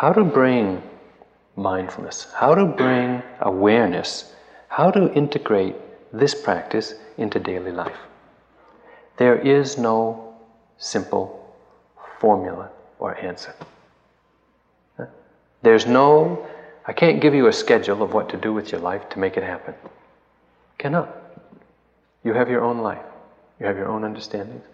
[0.04, 0.82] How to bring
[1.56, 4.34] mindfulness, how to bring awareness,
[4.68, 5.76] how to integrate
[6.12, 7.96] this practice into daily life.
[9.16, 10.34] There is no
[10.76, 11.56] simple
[12.20, 13.54] formula or answer.
[15.62, 16.46] There's no,
[16.86, 19.38] I can't give you a schedule of what to do with your life to make
[19.38, 19.74] it happen.
[20.76, 21.08] Cannot.
[22.24, 23.06] You have your own life,
[23.58, 24.66] you have your own understandings.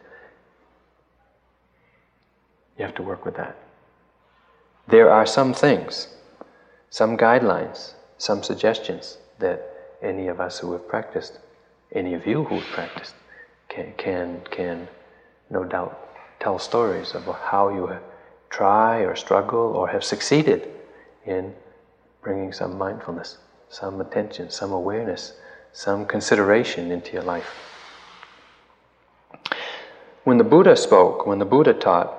[2.76, 3.56] You have to work with that.
[4.90, 6.08] There are some things
[6.92, 9.62] some guidelines, some suggestions that
[10.02, 11.38] any of us who have practiced,
[11.92, 13.14] any of you who have practiced,
[13.68, 14.88] can, can, can
[15.48, 15.96] no doubt
[16.40, 17.96] tell stories of how you
[18.50, 20.68] try or struggle or have succeeded
[21.24, 21.54] in
[22.22, 23.38] bringing some mindfulness,
[23.68, 25.34] some attention, some awareness,
[25.72, 27.54] some consideration into your life.
[30.24, 32.12] When the Buddha spoke, when the Buddha taught,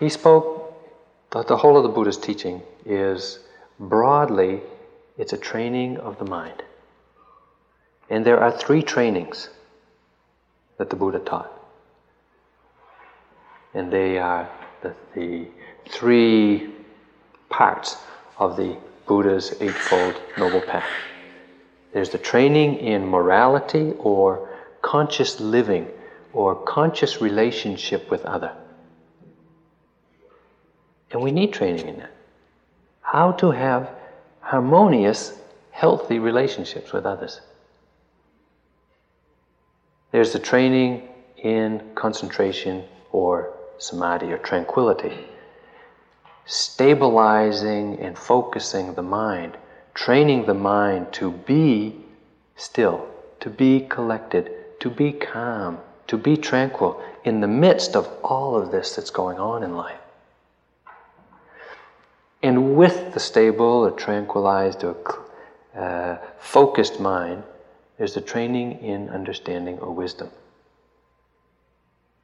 [0.00, 0.55] he spoke,
[1.36, 3.38] the, the whole of the Buddha's teaching is
[3.78, 4.60] broadly,
[5.18, 6.62] it's a training of the mind.
[8.08, 9.48] And there are three trainings
[10.78, 11.52] that the Buddha taught.
[13.74, 14.48] And they are
[14.82, 15.48] the, the
[15.88, 16.70] three
[17.48, 17.96] parts
[18.38, 18.76] of the
[19.06, 20.88] Buddha's Eightfold Noble Path.
[21.92, 24.48] There's the training in morality or
[24.82, 25.88] conscious living
[26.32, 28.52] or conscious relationship with other.
[31.10, 32.12] And we need training in that
[33.06, 33.88] how to have
[34.40, 35.32] harmonious,
[35.70, 37.40] healthy relationships with others.
[40.10, 45.16] There's the training in concentration or samadhi or tranquility,
[46.46, 49.56] stabilizing and focusing the mind,
[49.94, 51.94] training the mind to be
[52.56, 54.50] still, to be collected,
[54.80, 55.78] to be calm,
[56.08, 60.00] to be tranquil in the midst of all of this that's going on in life.
[62.42, 64.96] And with the stable or tranquilized or
[65.76, 67.42] uh, focused mind,
[67.98, 70.30] there's the training in understanding or wisdom.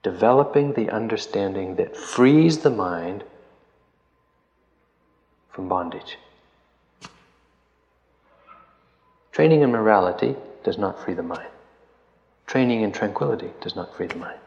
[0.02, 3.24] Developing the understanding that frees the mind
[5.50, 6.18] from bondage.
[9.32, 11.48] Training in morality does not free the mind.
[12.46, 14.38] Training in tranquility does not free the mind.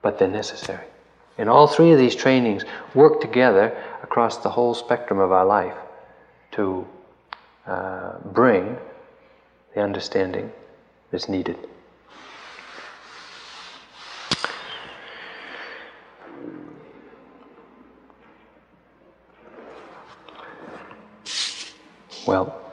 [0.00, 0.86] But they're necessary.
[1.38, 2.64] And all three of these trainings
[2.94, 5.76] work together across the whole spectrum of our life
[6.52, 6.86] to
[7.66, 8.78] uh, bring
[9.74, 10.50] the understanding
[11.10, 11.58] that's needed.
[22.26, 22.66] Well,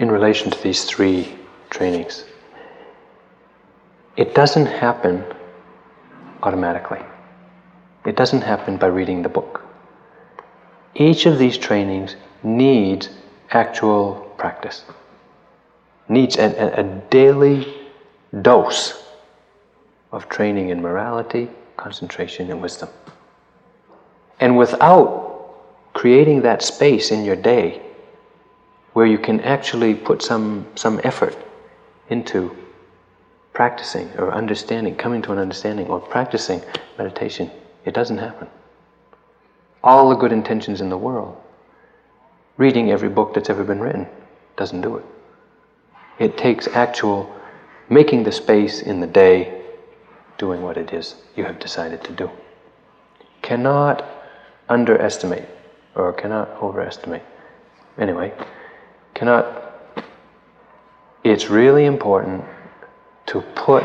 [0.00, 1.36] in relation to these three
[1.70, 2.24] trainings.
[4.16, 5.24] It doesn't happen
[6.44, 7.00] automatically.
[8.06, 9.64] It doesn't happen by reading the book.
[10.94, 12.14] Each of these trainings
[12.44, 13.08] needs
[13.50, 14.84] actual practice,
[16.08, 17.66] needs a, a, a daily
[18.40, 19.02] dose
[20.12, 22.88] of training in morality, concentration, and wisdom.
[24.38, 25.10] And without
[25.92, 27.82] creating that space in your day
[28.92, 31.36] where you can actually put some, some effort
[32.08, 32.56] into
[33.52, 36.62] practicing or understanding, coming to an understanding or practicing
[36.98, 37.50] meditation,
[37.84, 38.48] it doesn't happen.
[39.82, 41.40] All the good intentions in the world,
[42.56, 44.06] reading every book that's ever been written,
[44.56, 45.04] doesn't do it.
[46.18, 47.34] It takes actual
[47.88, 49.62] making the space in the day,
[50.38, 52.30] doing what it is you have decided to do.
[53.42, 54.04] Cannot
[54.68, 55.48] underestimate
[55.94, 57.22] or cannot overestimate.
[57.98, 58.32] Anyway,
[59.20, 59.74] cannot.
[61.24, 62.42] It's really important
[63.26, 63.84] to put,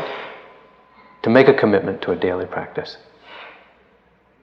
[1.22, 2.96] to make a commitment to a daily practice.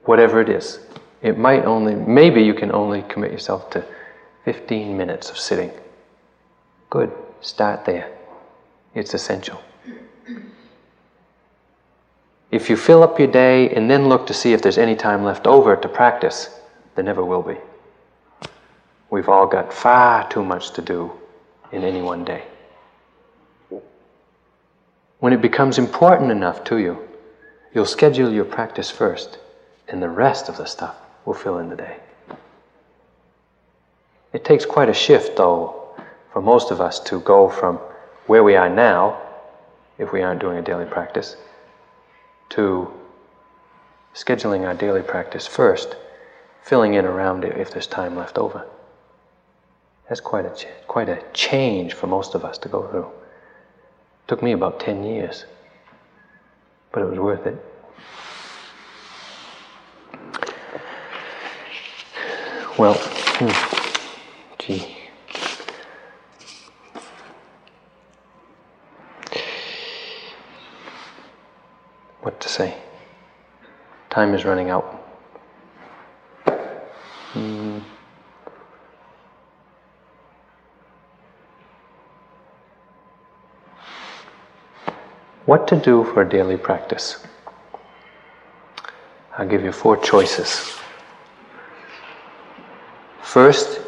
[0.04, 0.78] Whatever it is.
[1.20, 3.84] It might only, maybe you can only commit yourself to
[4.44, 5.72] 15 minutes of sitting.
[6.90, 8.16] Good, start there.
[8.94, 9.60] It's essential.
[12.52, 15.24] If you fill up your day and then look to see if there's any time
[15.24, 16.50] left over to practice,
[16.94, 17.56] there never will be.
[19.10, 21.12] We've all got far too much to do
[21.72, 22.44] in any one day.
[25.18, 26.98] When it becomes important enough to you,
[27.72, 29.38] you'll schedule your practice first,
[29.88, 31.96] and the rest of the stuff will fill in the day.
[34.32, 35.96] It takes quite a shift, though,
[36.32, 37.78] for most of us to go from
[38.26, 39.20] where we are now,
[39.96, 41.36] if we aren't doing a daily practice,
[42.50, 42.92] to
[44.14, 45.96] scheduling our daily practice first,
[46.62, 48.66] filling in around it if there's time left over.
[50.08, 50.54] That's quite a,
[50.86, 53.06] quite a change for most of us to go through.
[53.06, 55.46] It took me about 10 years,
[56.92, 57.56] but it was worth it.
[62.76, 63.50] Well, hmm,
[64.58, 64.96] gee.
[72.20, 72.76] What to say?
[74.10, 74.84] Time is running out.
[77.32, 77.63] Hmm.
[85.46, 87.26] What to do for daily practice?
[89.36, 90.72] I'll give you four choices.
[93.22, 93.80] First,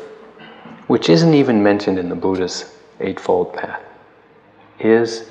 [0.86, 3.80] which isn't even mentioned in the Buddha's Eightfold Path,
[4.80, 5.30] is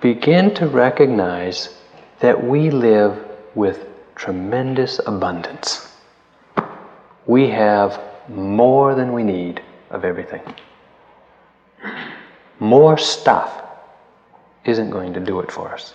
[0.00, 1.76] begin to recognize
[2.18, 3.24] that we live
[3.54, 3.86] with
[4.16, 5.94] tremendous abundance.
[7.26, 10.42] We have more than we need of everything.
[12.58, 13.69] More stuff
[14.64, 15.94] isn't going to do it for us.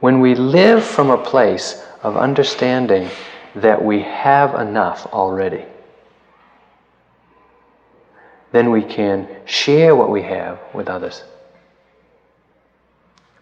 [0.00, 3.08] When we live from a place of understanding
[3.56, 5.64] that we have enough already,
[8.52, 11.24] then we can share what we have with others.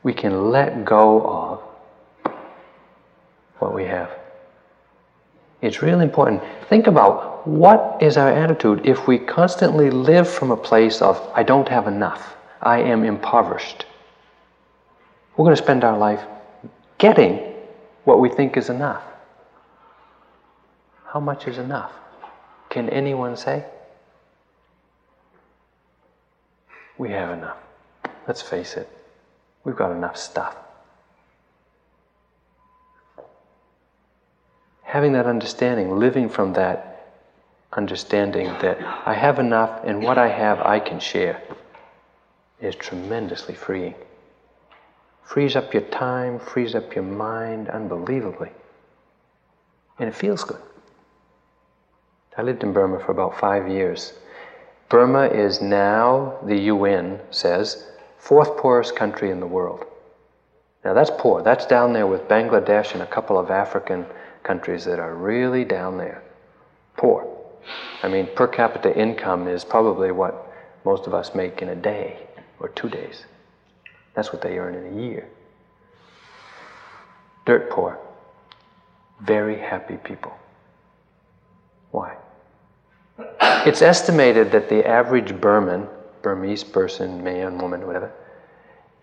[0.02, 1.62] We can let go of
[3.58, 4.10] what we have.
[5.62, 6.42] It's really important.
[6.68, 11.42] Think about what is our attitude if we constantly live from a place of, I
[11.42, 13.86] don't have enough, I am impoverished.
[15.36, 16.22] We're going to spend our life
[16.98, 17.54] getting
[18.04, 19.02] what we think is enough.
[21.06, 21.92] How much is enough?
[22.70, 23.64] Can anyone say?
[26.98, 27.58] We have enough.
[28.26, 28.88] Let's face it,
[29.64, 30.56] we've got enough stuff.
[34.82, 36.96] Having that understanding, living from that
[37.72, 41.42] understanding that I have enough and what I have I can share
[42.60, 43.94] is tremendously freeing.
[45.22, 48.50] Frees up your time, frees up your mind unbelievably.
[49.98, 50.60] And it feels good.
[52.36, 54.12] I lived in Burma for about five years.
[54.88, 57.86] Burma is now, the UN says,
[58.18, 59.84] fourth poorest country in the world.
[60.84, 61.42] Now that's poor.
[61.42, 64.06] That's down there with Bangladesh and a couple of African
[64.44, 66.22] countries that are really down there.
[66.96, 67.26] Poor.
[68.02, 70.46] I mean, per capita income is probably what
[70.84, 72.25] most of us make in a day
[72.60, 73.24] or two days.
[74.14, 75.28] That's what they earn in a year.
[77.44, 77.98] Dirt poor.
[79.20, 80.36] Very happy people.
[81.90, 82.16] Why?
[83.40, 85.88] It's estimated that the average Burman,
[86.22, 88.12] Burmese person, man, woman, whatever,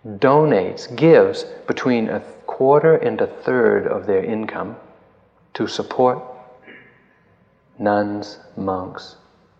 [0.06, 4.76] donates, gives between a quarter and a third of their income
[5.54, 6.22] to support
[7.80, 9.16] nuns, monks,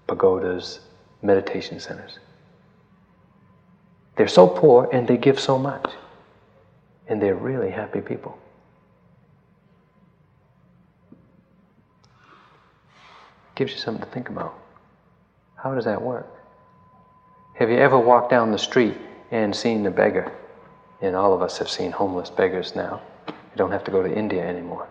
[0.08, 0.82] pagodas,
[1.22, 2.20] meditation centers.
[4.16, 5.90] They're so poor and they give so much.
[7.08, 8.38] And they're really happy people.
[13.56, 14.58] Gives you something to think about.
[15.56, 16.28] How does that work?
[17.56, 18.98] Have you ever walked down the street
[19.32, 20.32] and seen a beggar?
[21.02, 23.02] And all of us have seen homeless beggars now.
[23.28, 24.88] You don't have to go to India anymore.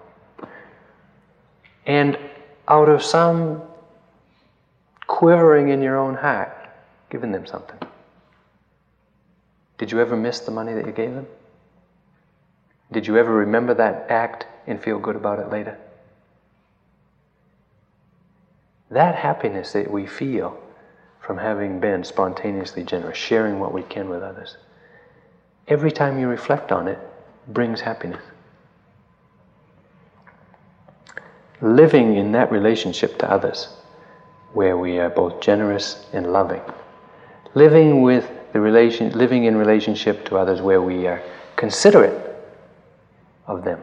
[1.86, 2.18] And
[2.68, 3.62] out of some
[5.06, 6.54] quivering in your own heart,
[7.10, 7.78] giving them something.
[9.78, 11.26] Did you ever miss the money that you gave them?
[12.92, 15.78] Did you ever remember that act and feel good about it later?
[18.90, 20.62] That happiness that we feel
[21.20, 24.56] from having been spontaneously generous, sharing what we can with others.
[25.68, 26.98] Every time you reflect on it,
[27.48, 28.22] brings happiness.
[31.60, 33.68] Living in that relationship to others,
[34.52, 36.60] where we are both generous and loving.
[37.54, 41.22] Living with the relation, living in relationship to others where we are
[41.56, 42.36] considerate
[43.46, 43.80] of them.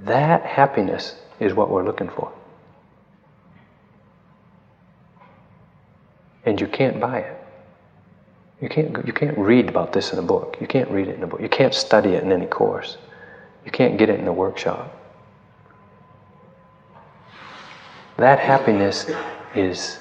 [0.00, 2.32] That happiness is what we're looking for.
[6.44, 7.38] And you can't buy it.
[8.60, 10.56] You can't, you can't read about this in a book.
[10.60, 11.40] You can't read it in a book.
[11.40, 12.96] You can't study it in any course.
[13.64, 14.96] You can't get it in a workshop.
[18.16, 19.10] That happiness
[19.54, 19.98] is,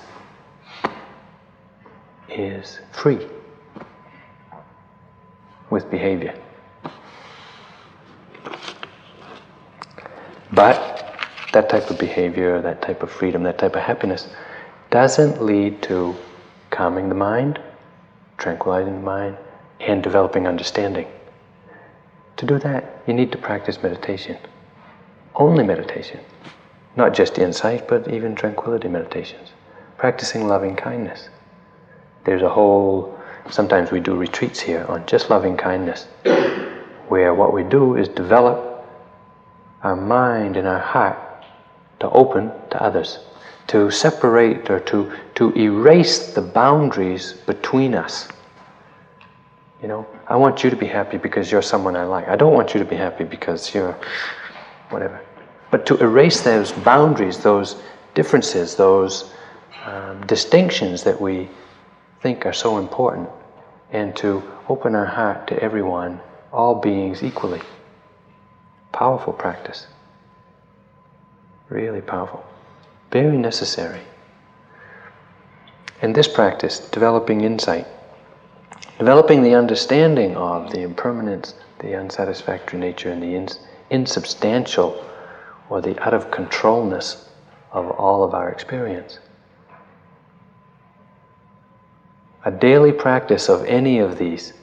[2.32, 3.28] is free
[5.70, 6.36] with behavior.
[10.54, 11.16] But
[11.54, 14.28] that type of behavior, that type of freedom, that type of happiness
[14.90, 16.16] doesn't lead to
[16.70, 17.60] calming the mind,
[18.38, 19.38] tranquilizing the mind,
[19.80, 21.08] and developing understanding.
[22.38, 24.38] To do that, you need to practice meditation.
[25.36, 26.20] Only meditation.
[26.96, 29.50] Not just insight, but even tranquility meditations.
[29.98, 31.30] Practicing loving kindness.
[32.24, 33.18] There's a whole,
[33.50, 36.08] sometimes we do retreats here on just loving kindness,
[37.08, 38.86] where what we do is develop
[39.84, 41.18] our mind and our heart
[42.00, 43.20] to open to others
[43.72, 48.28] to separate or to, to erase the boundaries between us.
[49.82, 52.28] You know, I want you to be happy because you're someone I like.
[52.28, 53.98] I don't want you to be happy because you're
[54.90, 55.22] whatever.
[55.72, 57.78] But to erase those boundaries, those
[58.14, 59.32] differences, those
[59.86, 61.50] um, distinctions that we
[62.22, 63.30] think are so important,
[63.92, 66.22] and to open our heart to everyone,
[66.54, 67.62] all beings equally.
[68.92, 69.88] Powerful practice.
[71.70, 72.46] Really powerful.
[73.12, 74.02] Very necessary.
[76.02, 77.88] And this practice, developing insight,
[78.98, 83.60] developing the understanding of the impermanence, the unsatisfactory nature, and the ins-
[83.90, 85.06] insubstantial
[85.70, 87.30] or the out of controlness
[87.72, 89.20] of all of our experience.
[92.44, 94.54] A daily practice of any of these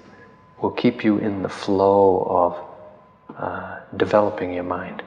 [0.61, 5.03] will keep you in the flow of uh, developing your mind,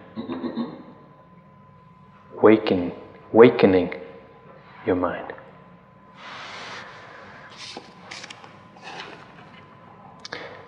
[2.41, 2.93] waking
[3.31, 3.93] wakening
[4.85, 5.33] your mind.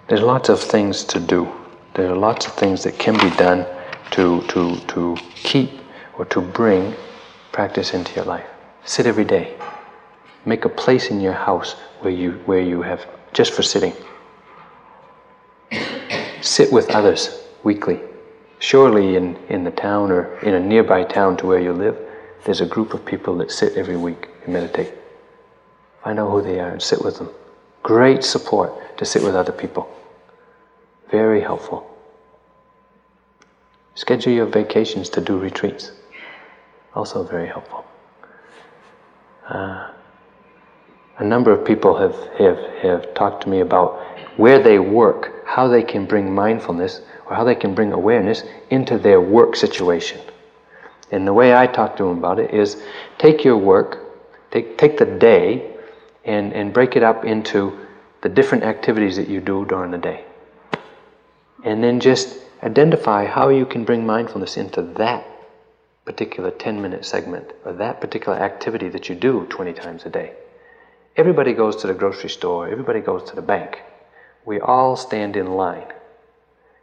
[0.07, 1.51] There's lots of things to do.
[1.93, 3.65] There are lots of things that can be done
[4.11, 5.71] to, to, to keep
[6.17, 6.93] or to bring
[7.51, 8.47] practice into your life.
[8.83, 9.55] Sit every day.
[10.45, 13.93] Make a place in your house where you, where you have just for sitting.
[16.41, 17.99] Sit with others weekly.
[18.59, 21.97] Surely in, in the town or in a nearby town to where you live,
[22.45, 24.93] there's a group of people that sit every week and meditate.
[26.03, 27.29] Find out who they are and sit with them.
[27.81, 29.89] Great support to sit with other people.
[31.09, 31.89] Very helpful.
[33.95, 35.91] Schedule your vacations to do retreats.
[36.95, 37.85] Also very helpful.
[39.47, 39.91] Uh,
[41.17, 44.01] a number of people have, have, have talked to me about
[44.37, 48.97] where they work, how they can bring mindfulness or how they can bring awareness into
[48.97, 50.19] their work situation.
[51.11, 52.81] And the way I talk to them about it is
[53.19, 53.99] take your work,
[54.51, 55.71] take, take the day,
[56.25, 57.85] and, and break it up into
[58.21, 60.25] the different activities that you do during the day.
[61.63, 65.27] And then just identify how you can bring mindfulness into that
[66.05, 70.33] particular 10 minute segment or that particular activity that you do 20 times a day.
[71.15, 73.81] Everybody goes to the grocery store, everybody goes to the bank.
[74.45, 75.85] We all stand in line.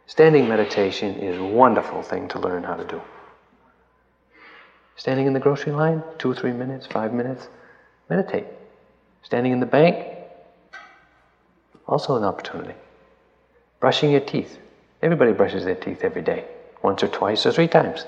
[0.07, 3.01] Standing meditation is a wonderful thing to learn how to do.
[4.95, 7.47] Standing in the grocery line, two three minutes, five minutes,
[8.09, 8.45] meditate.
[9.23, 10.07] Standing in the bank,
[11.87, 12.75] also an opportunity.
[13.79, 14.59] Brushing your teeth.
[15.01, 16.45] Everybody brushes their teeth every day,
[16.81, 18.05] once or twice or three times.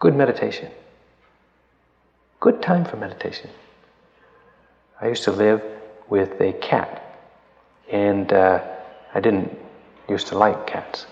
[0.00, 0.70] Good meditation.
[2.40, 3.48] Good time for meditation.
[5.04, 5.62] I used to live
[6.08, 7.20] with a cat,
[7.92, 8.64] and uh,
[9.12, 9.54] I didn't
[10.08, 11.04] used to like cats.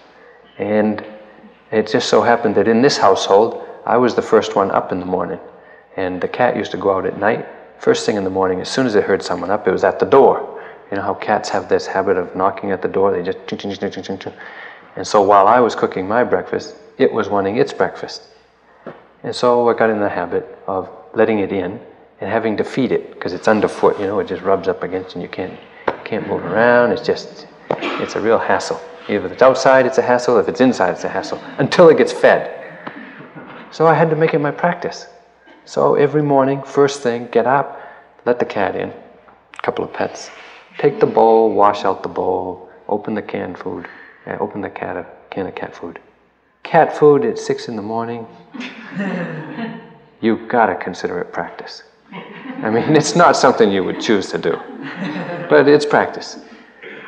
[0.57, 1.05] And
[1.71, 4.99] it just so happened that in this household, I was the first one up in
[4.99, 5.39] the morning,
[5.99, 7.47] and the cat used to go out at night.
[7.81, 9.99] First thing in the morning, as soon as it heard someone up, it was at
[9.99, 10.59] the door.
[10.91, 13.13] You know how cats have this habit of knocking at the door?
[13.13, 14.33] They just ching, ching, ching, ching, ching, ching.
[14.97, 18.23] And so while I was cooking my breakfast, it was wanting its breakfast.
[19.23, 21.79] And so I got in the habit of letting it in
[22.23, 23.99] and having to feed it because it's underfoot.
[23.99, 25.59] You know, it just rubs up against and you can't,
[26.05, 26.93] can't move around.
[26.93, 28.81] It's just, it's a real hassle.
[29.09, 30.39] If it's outside, it's a hassle.
[30.39, 32.61] If it's inside, it's a hassle until it gets fed.
[33.73, 35.09] So I had to make it my practice
[35.65, 37.81] So every morning, first thing, get up,
[38.25, 40.31] let the cat in, a couple of pets.
[40.79, 43.89] Take the bowl, wash out the bowl, open the canned food,
[44.29, 45.99] uh, open the cat a can of cat food.
[46.63, 48.29] Cat food at six in the morning.
[50.21, 51.83] You've gotta consider it practice.
[52.13, 54.61] I mean, it's not something you would choose to do,
[55.49, 56.39] but it's practice.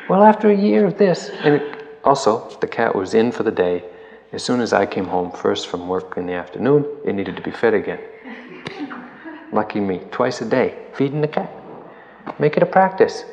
[0.09, 1.61] Well, after a year of this, and
[2.03, 3.83] also the cat was in for the day.
[4.31, 7.41] As soon as I came home first from work in the afternoon, it needed to
[7.41, 7.99] be fed again.
[9.51, 11.49] Lucky me, twice a day, feeding the cat.
[12.39, 13.23] Make it a practice.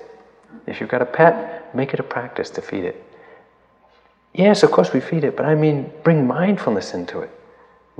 [0.66, 3.02] If you've got a pet, make it a practice to feed it.
[4.32, 7.30] Yes, of course we feed it, but I mean, bring mindfulness into it.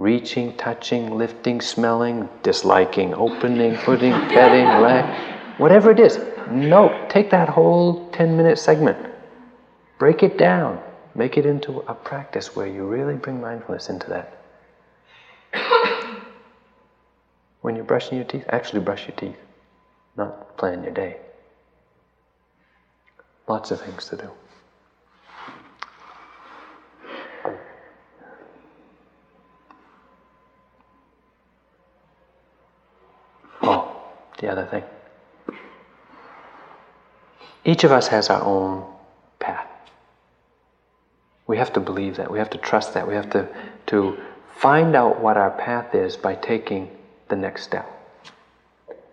[0.02, 4.66] Reaching, touching, lifting, smelling, disliking, opening, putting, petting,
[5.58, 6.18] whatever it is.
[6.50, 8.98] Note, take that whole 10 minute segment,
[10.00, 10.80] break it down,
[11.14, 14.42] make it into a practice where you really bring mindfulness into that.
[17.60, 19.38] when you're brushing your teeth, actually brush your teeth,
[20.16, 21.18] not plan your day.
[23.46, 24.30] Lots of things to do.
[33.64, 33.96] Oh,
[34.42, 34.82] the other thing.
[37.64, 38.84] Each of us has our own
[39.38, 39.68] path.
[41.46, 42.30] We have to believe that.
[42.30, 43.06] We have to trust that.
[43.06, 43.48] We have to,
[43.86, 44.18] to
[44.56, 46.90] find out what our path is by taking
[47.28, 47.88] the next step.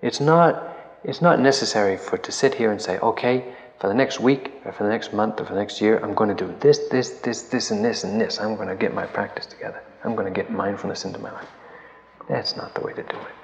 [0.01, 4.19] It's not, it's not necessary for to sit here and say, okay, for the next
[4.19, 6.53] week or for the next month or for the next year, I'm going to do
[6.59, 8.39] this, this, this, this, and this, and this.
[8.39, 9.81] I'm going to get my practice together.
[10.03, 11.47] I'm going to get mindfulness into my life.
[12.27, 13.38] That's not the way to do it.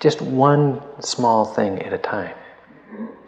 [0.00, 2.34] Just one small thing at a time.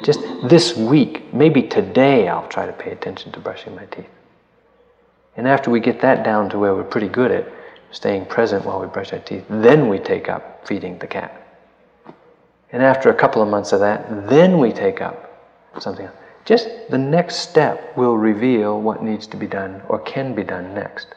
[0.02, 4.08] Just this week, maybe today, I'll try to pay attention to brushing my teeth.
[5.36, 7.46] And after we get that down to where we're pretty good at
[7.90, 11.36] staying present while we brush our teeth, then we take up feeding the cat.
[12.72, 16.16] And after a couple of months of that, then we take up something else.
[16.44, 20.74] Just the next step will reveal what needs to be done or can be done
[20.74, 21.08] next.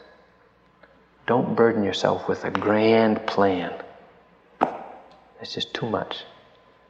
[1.25, 3.73] Don't burden yourself with a grand plan.
[5.43, 6.23] It's just too much.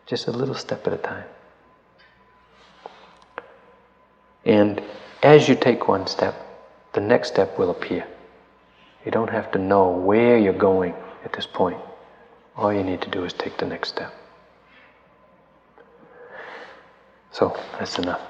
[0.06, 1.24] Just a little step at a time.
[4.46, 4.80] And
[5.24, 6.36] as you take one step,
[6.94, 8.06] the next step will appear.
[9.06, 10.94] You don't have to know where you're going
[11.26, 11.80] at this point.
[12.56, 14.14] All you need to do is take the next step.
[17.32, 18.22] So that's enough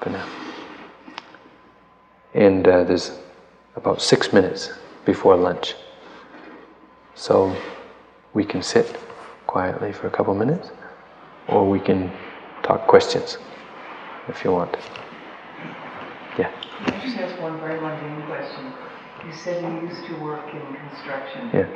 [0.00, 0.28] for now.
[2.34, 3.12] And uh, there's
[3.76, 4.72] about six minutes
[5.04, 5.76] before lunch.
[7.14, 7.56] So
[8.38, 8.96] we can sit
[9.48, 10.70] quietly for a couple minutes,
[11.48, 12.08] or we can
[12.62, 13.36] talk questions
[14.28, 14.76] if you want.
[16.38, 16.52] Yeah.
[16.84, 18.72] Can I just ask one very mundane question?
[19.26, 21.50] You said you used to work in construction.
[21.52, 21.66] Yeah.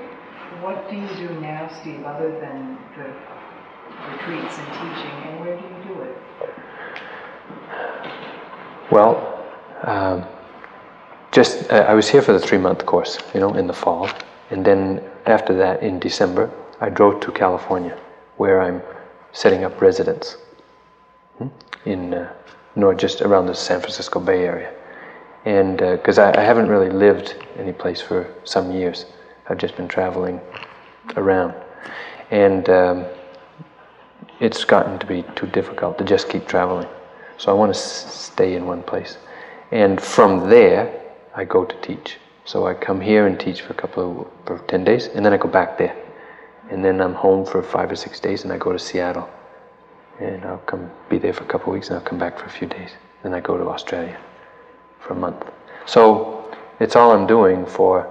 [0.63, 3.07] What do you do now, Steve, other than the
[4.13, 6.17] retreats and teaching, and where do you do it?
[8.93, 9.15] Well,
[9.83, 10.25] um,
[11.33, 14.09] just uh, I was here for the three month course, you know, in the fall,
[14.51, 16.51] and then after that, in December,
[16.81, 17.99] I drove to California,
[18.37, 18.83] where I'm
[19.33, 20.37] setting up residence
[21.39, 21.49] hmm,
[21.85, 22.33] in uh,
[22.77, 24.73] north, just around the San Francisco Bay Area,
[25.45, 29.07] and because uh, I, I haven't really lived any place for some years,
[29.49, 30.41] I've just been traveling
[31.17, 31.55] around,
[32.31, 33.07] and um,
[34.41, 36.89] it's gotten to be too difficult to just keep traveling.
[37.39, 39.19] So I want to s- stay in one place.
[39.71, 41.01] And from there,
[41.35, 42.19] I go to teach.
[42.45, 45.33] So I come here and teach for a couple of, for 10 days, and then
[45.33, 45.97] I go back there.
[46.71, 49.29] And then I'm home for five or six days, and I go to Seattle.
[50.21, 52.47] And I'll come be there for a couple of weeks, and I'll come back for
[52.47, 52.91] a few days.
[53.23, 54.19] Then I go to Australia
[55.01, 55.45] for a month.
[55.87, 58.09] So it's all I'm doing for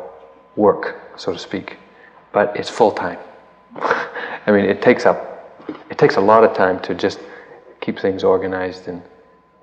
[0.56, 1.78] work, so to speak.
[2.32, 3.20] But it's full time.
[3.76, 5.32] I mean, it takes up
[5.90, 7.20] it takes a lot of time to just
[7.80, 9.02] keep things organized and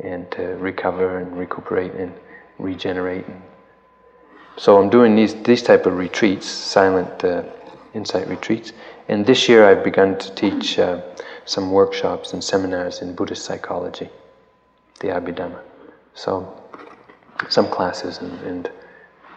[0.00, 2.12] and to recover and recuperate and
[2.58, 3.26] regenerate.
[3.26, 3.42] And
[4.58, 7.44] so I'm doing these these type of retreats, silent uh,
[7.94, 8.72] insight retreats.
[9.08, 11.00] And this year I've begun to teach uh,
[11.44, 14.10] some workshops and seminars in Buddhist psychology,
[15.00, 15.60] the Abhidhamma.
[16.14, 16.60] So
[17.48, 18.70] some classes and, and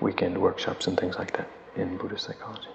[0.02, 2.68] weekend workshops and things like that in Buddhist psychology.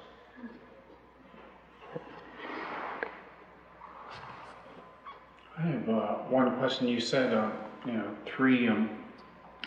[5.58, 6.86] I have uh, one question.
[6.86, 7.50] You said, uh,
[7.86, 8.90] you know, three um,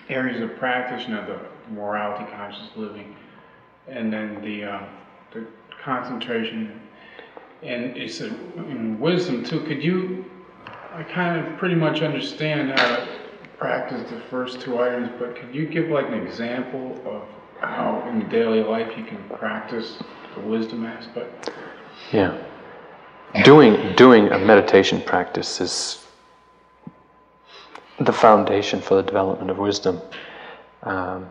[0.08, 1.08] areas of practice.
[1.08, 1.40] You know, the
[1.70, 3.16] morality, conscious living,
[3.88, 4.86] and then the uh,
[5.32, 5.48] the
[5.84, 6.82] concentration,
[7.64, 8.30] and it's a
[9.00, 9.62] wisdom too.
[9.62, 10.26] Could you?
[10.94, 13.08] I kind of pretty much understand how to
[13.58, 17.24] practice the first two items, but could you give like an example of
[17.60, 19.98] how in daily life you can practice
[20.36, 21.52] the wisdom aspect.
[22.12, 22.38] Yeah.
[23.44, 26.06] Doing, doing a meditation practice is
[28.00, 30.02] the foundation for the development of wisdom.
[30.84, 31.30] Um,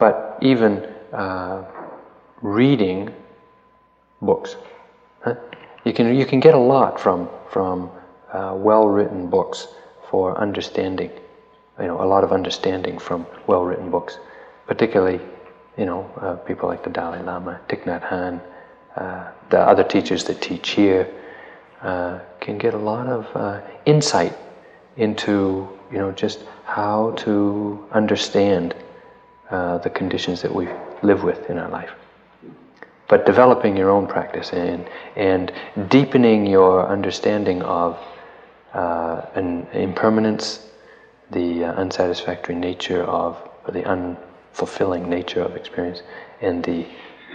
[0.00, 0.78] but even
[1.12, 1.62] uh,
[2.42, 3.14] reading
[4.22, 4.56] books,
[5.84, 7.90] you can you can get a lot from from
[8.32, 9.68] uh, well-written books
[10.10, 11.10] for understanding.
[11.78, 14.18] You know, a lot of understanding from well-written books,
[14.66, 15.20] particularly
[15.78, 18.40] you know uh, people like the Dalai Lama, Thich Nhat Hanh,
[18.96, 21.06] uh, the other teachers that teach here
[21.82, 24.36] uh, can get a lot of uh, insight
[24.96, 28.74] into you know just how to understand
[29.50, 30.68] uh, the conditions that we
[31.02, 31.90] live with in our life.
[33.08, 35.52] But developing your own practice and and
[35.88, 37.98] deepening your understanding of
[38.72, 40.68] uh, an impermanence,
[41.32, 43.36] the uh, unsatisfactory nature of
[43.66, 46.02] or the unfulfilling nature of experience,
[46.40, 46.86] and the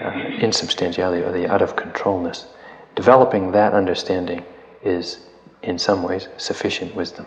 [0.01, 2.47] uh, insubstantiality or the out of controlness.
[2.95, 4.45] Developing that understanding
[4.83, 5.19] is,
[5.63, 7.25] in some ways, sufficient wisdom.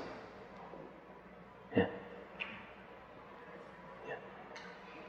[1.76, 1.86] Yeah.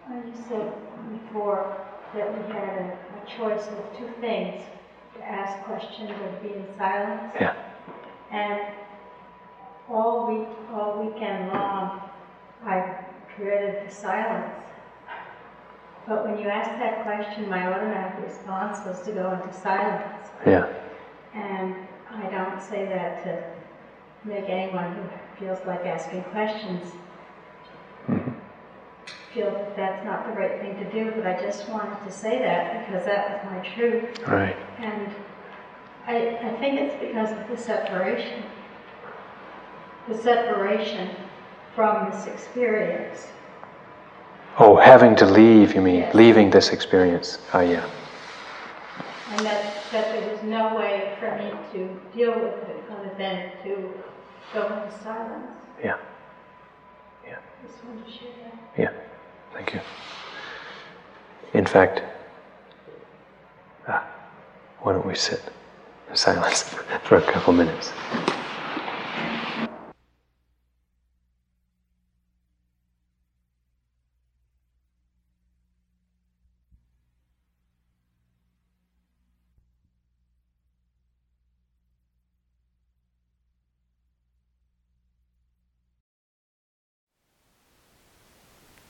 [0.10, 0.74] Uh, You said
[1.12, 1.78] before
[2.14, 4.62] that we had a, a choice of two things,
[5.16, 7.34] to ask questions or be in silence.
[7.40, 7.56] Yeah.
[8.32, 8.62] And
[9.90, 12.02] all week, all weekend long,
[12.66, 13.06] I
[13.38, 14.56] dreaded the silence.
[16.08, 20.30] But when you asked that question, my automatic response was to go into silence.
[20.46, 20.68] Yeah.
[21.34, 21.76] And
[22.12, 23.44] I don't say that to
[24.28, 25.04] make anyone who
[25.40, 26.92] feels like asking questions
[29.34, 32.40] feel that that's not the right thing to do, but I just wanted to say
[32.40, 34.28] that because that was my truth.
[34.28, 34.56] Right.
[34.80, 35.14] And
[36.08, 38.44] I, I think it's because of the separation.
[40.08, 41.16] The separation
[41.76, 43.28] from this experience.
[44.58, 46.00] Oh, having to leave, you mean?
[46.00, 46.16] Yes.
[46.16, 47.38] Leaving this experience.
[47.54, 47.88] Oh, yeah.
[49.30, 53.52] And that, that there was no way for me to deal with it other than
[53.64, 53.94] to
[54.54, 55.52] go into silence.
[55.84, 55.98] Yeah.
[57.26, 57.38] Yeah.
[57.66, 58.82] Just wanted to share that.
[58.82, 58.92] Yeah.
[59.54, 59.82] Thank you.
[61.54, 62.02] In fact,
[63.88, 64.06] ah,
[64.82, 65.42] why don't we sit
[66.10, 66.64] in silence
[67.04, 67.92] for a couple minutes?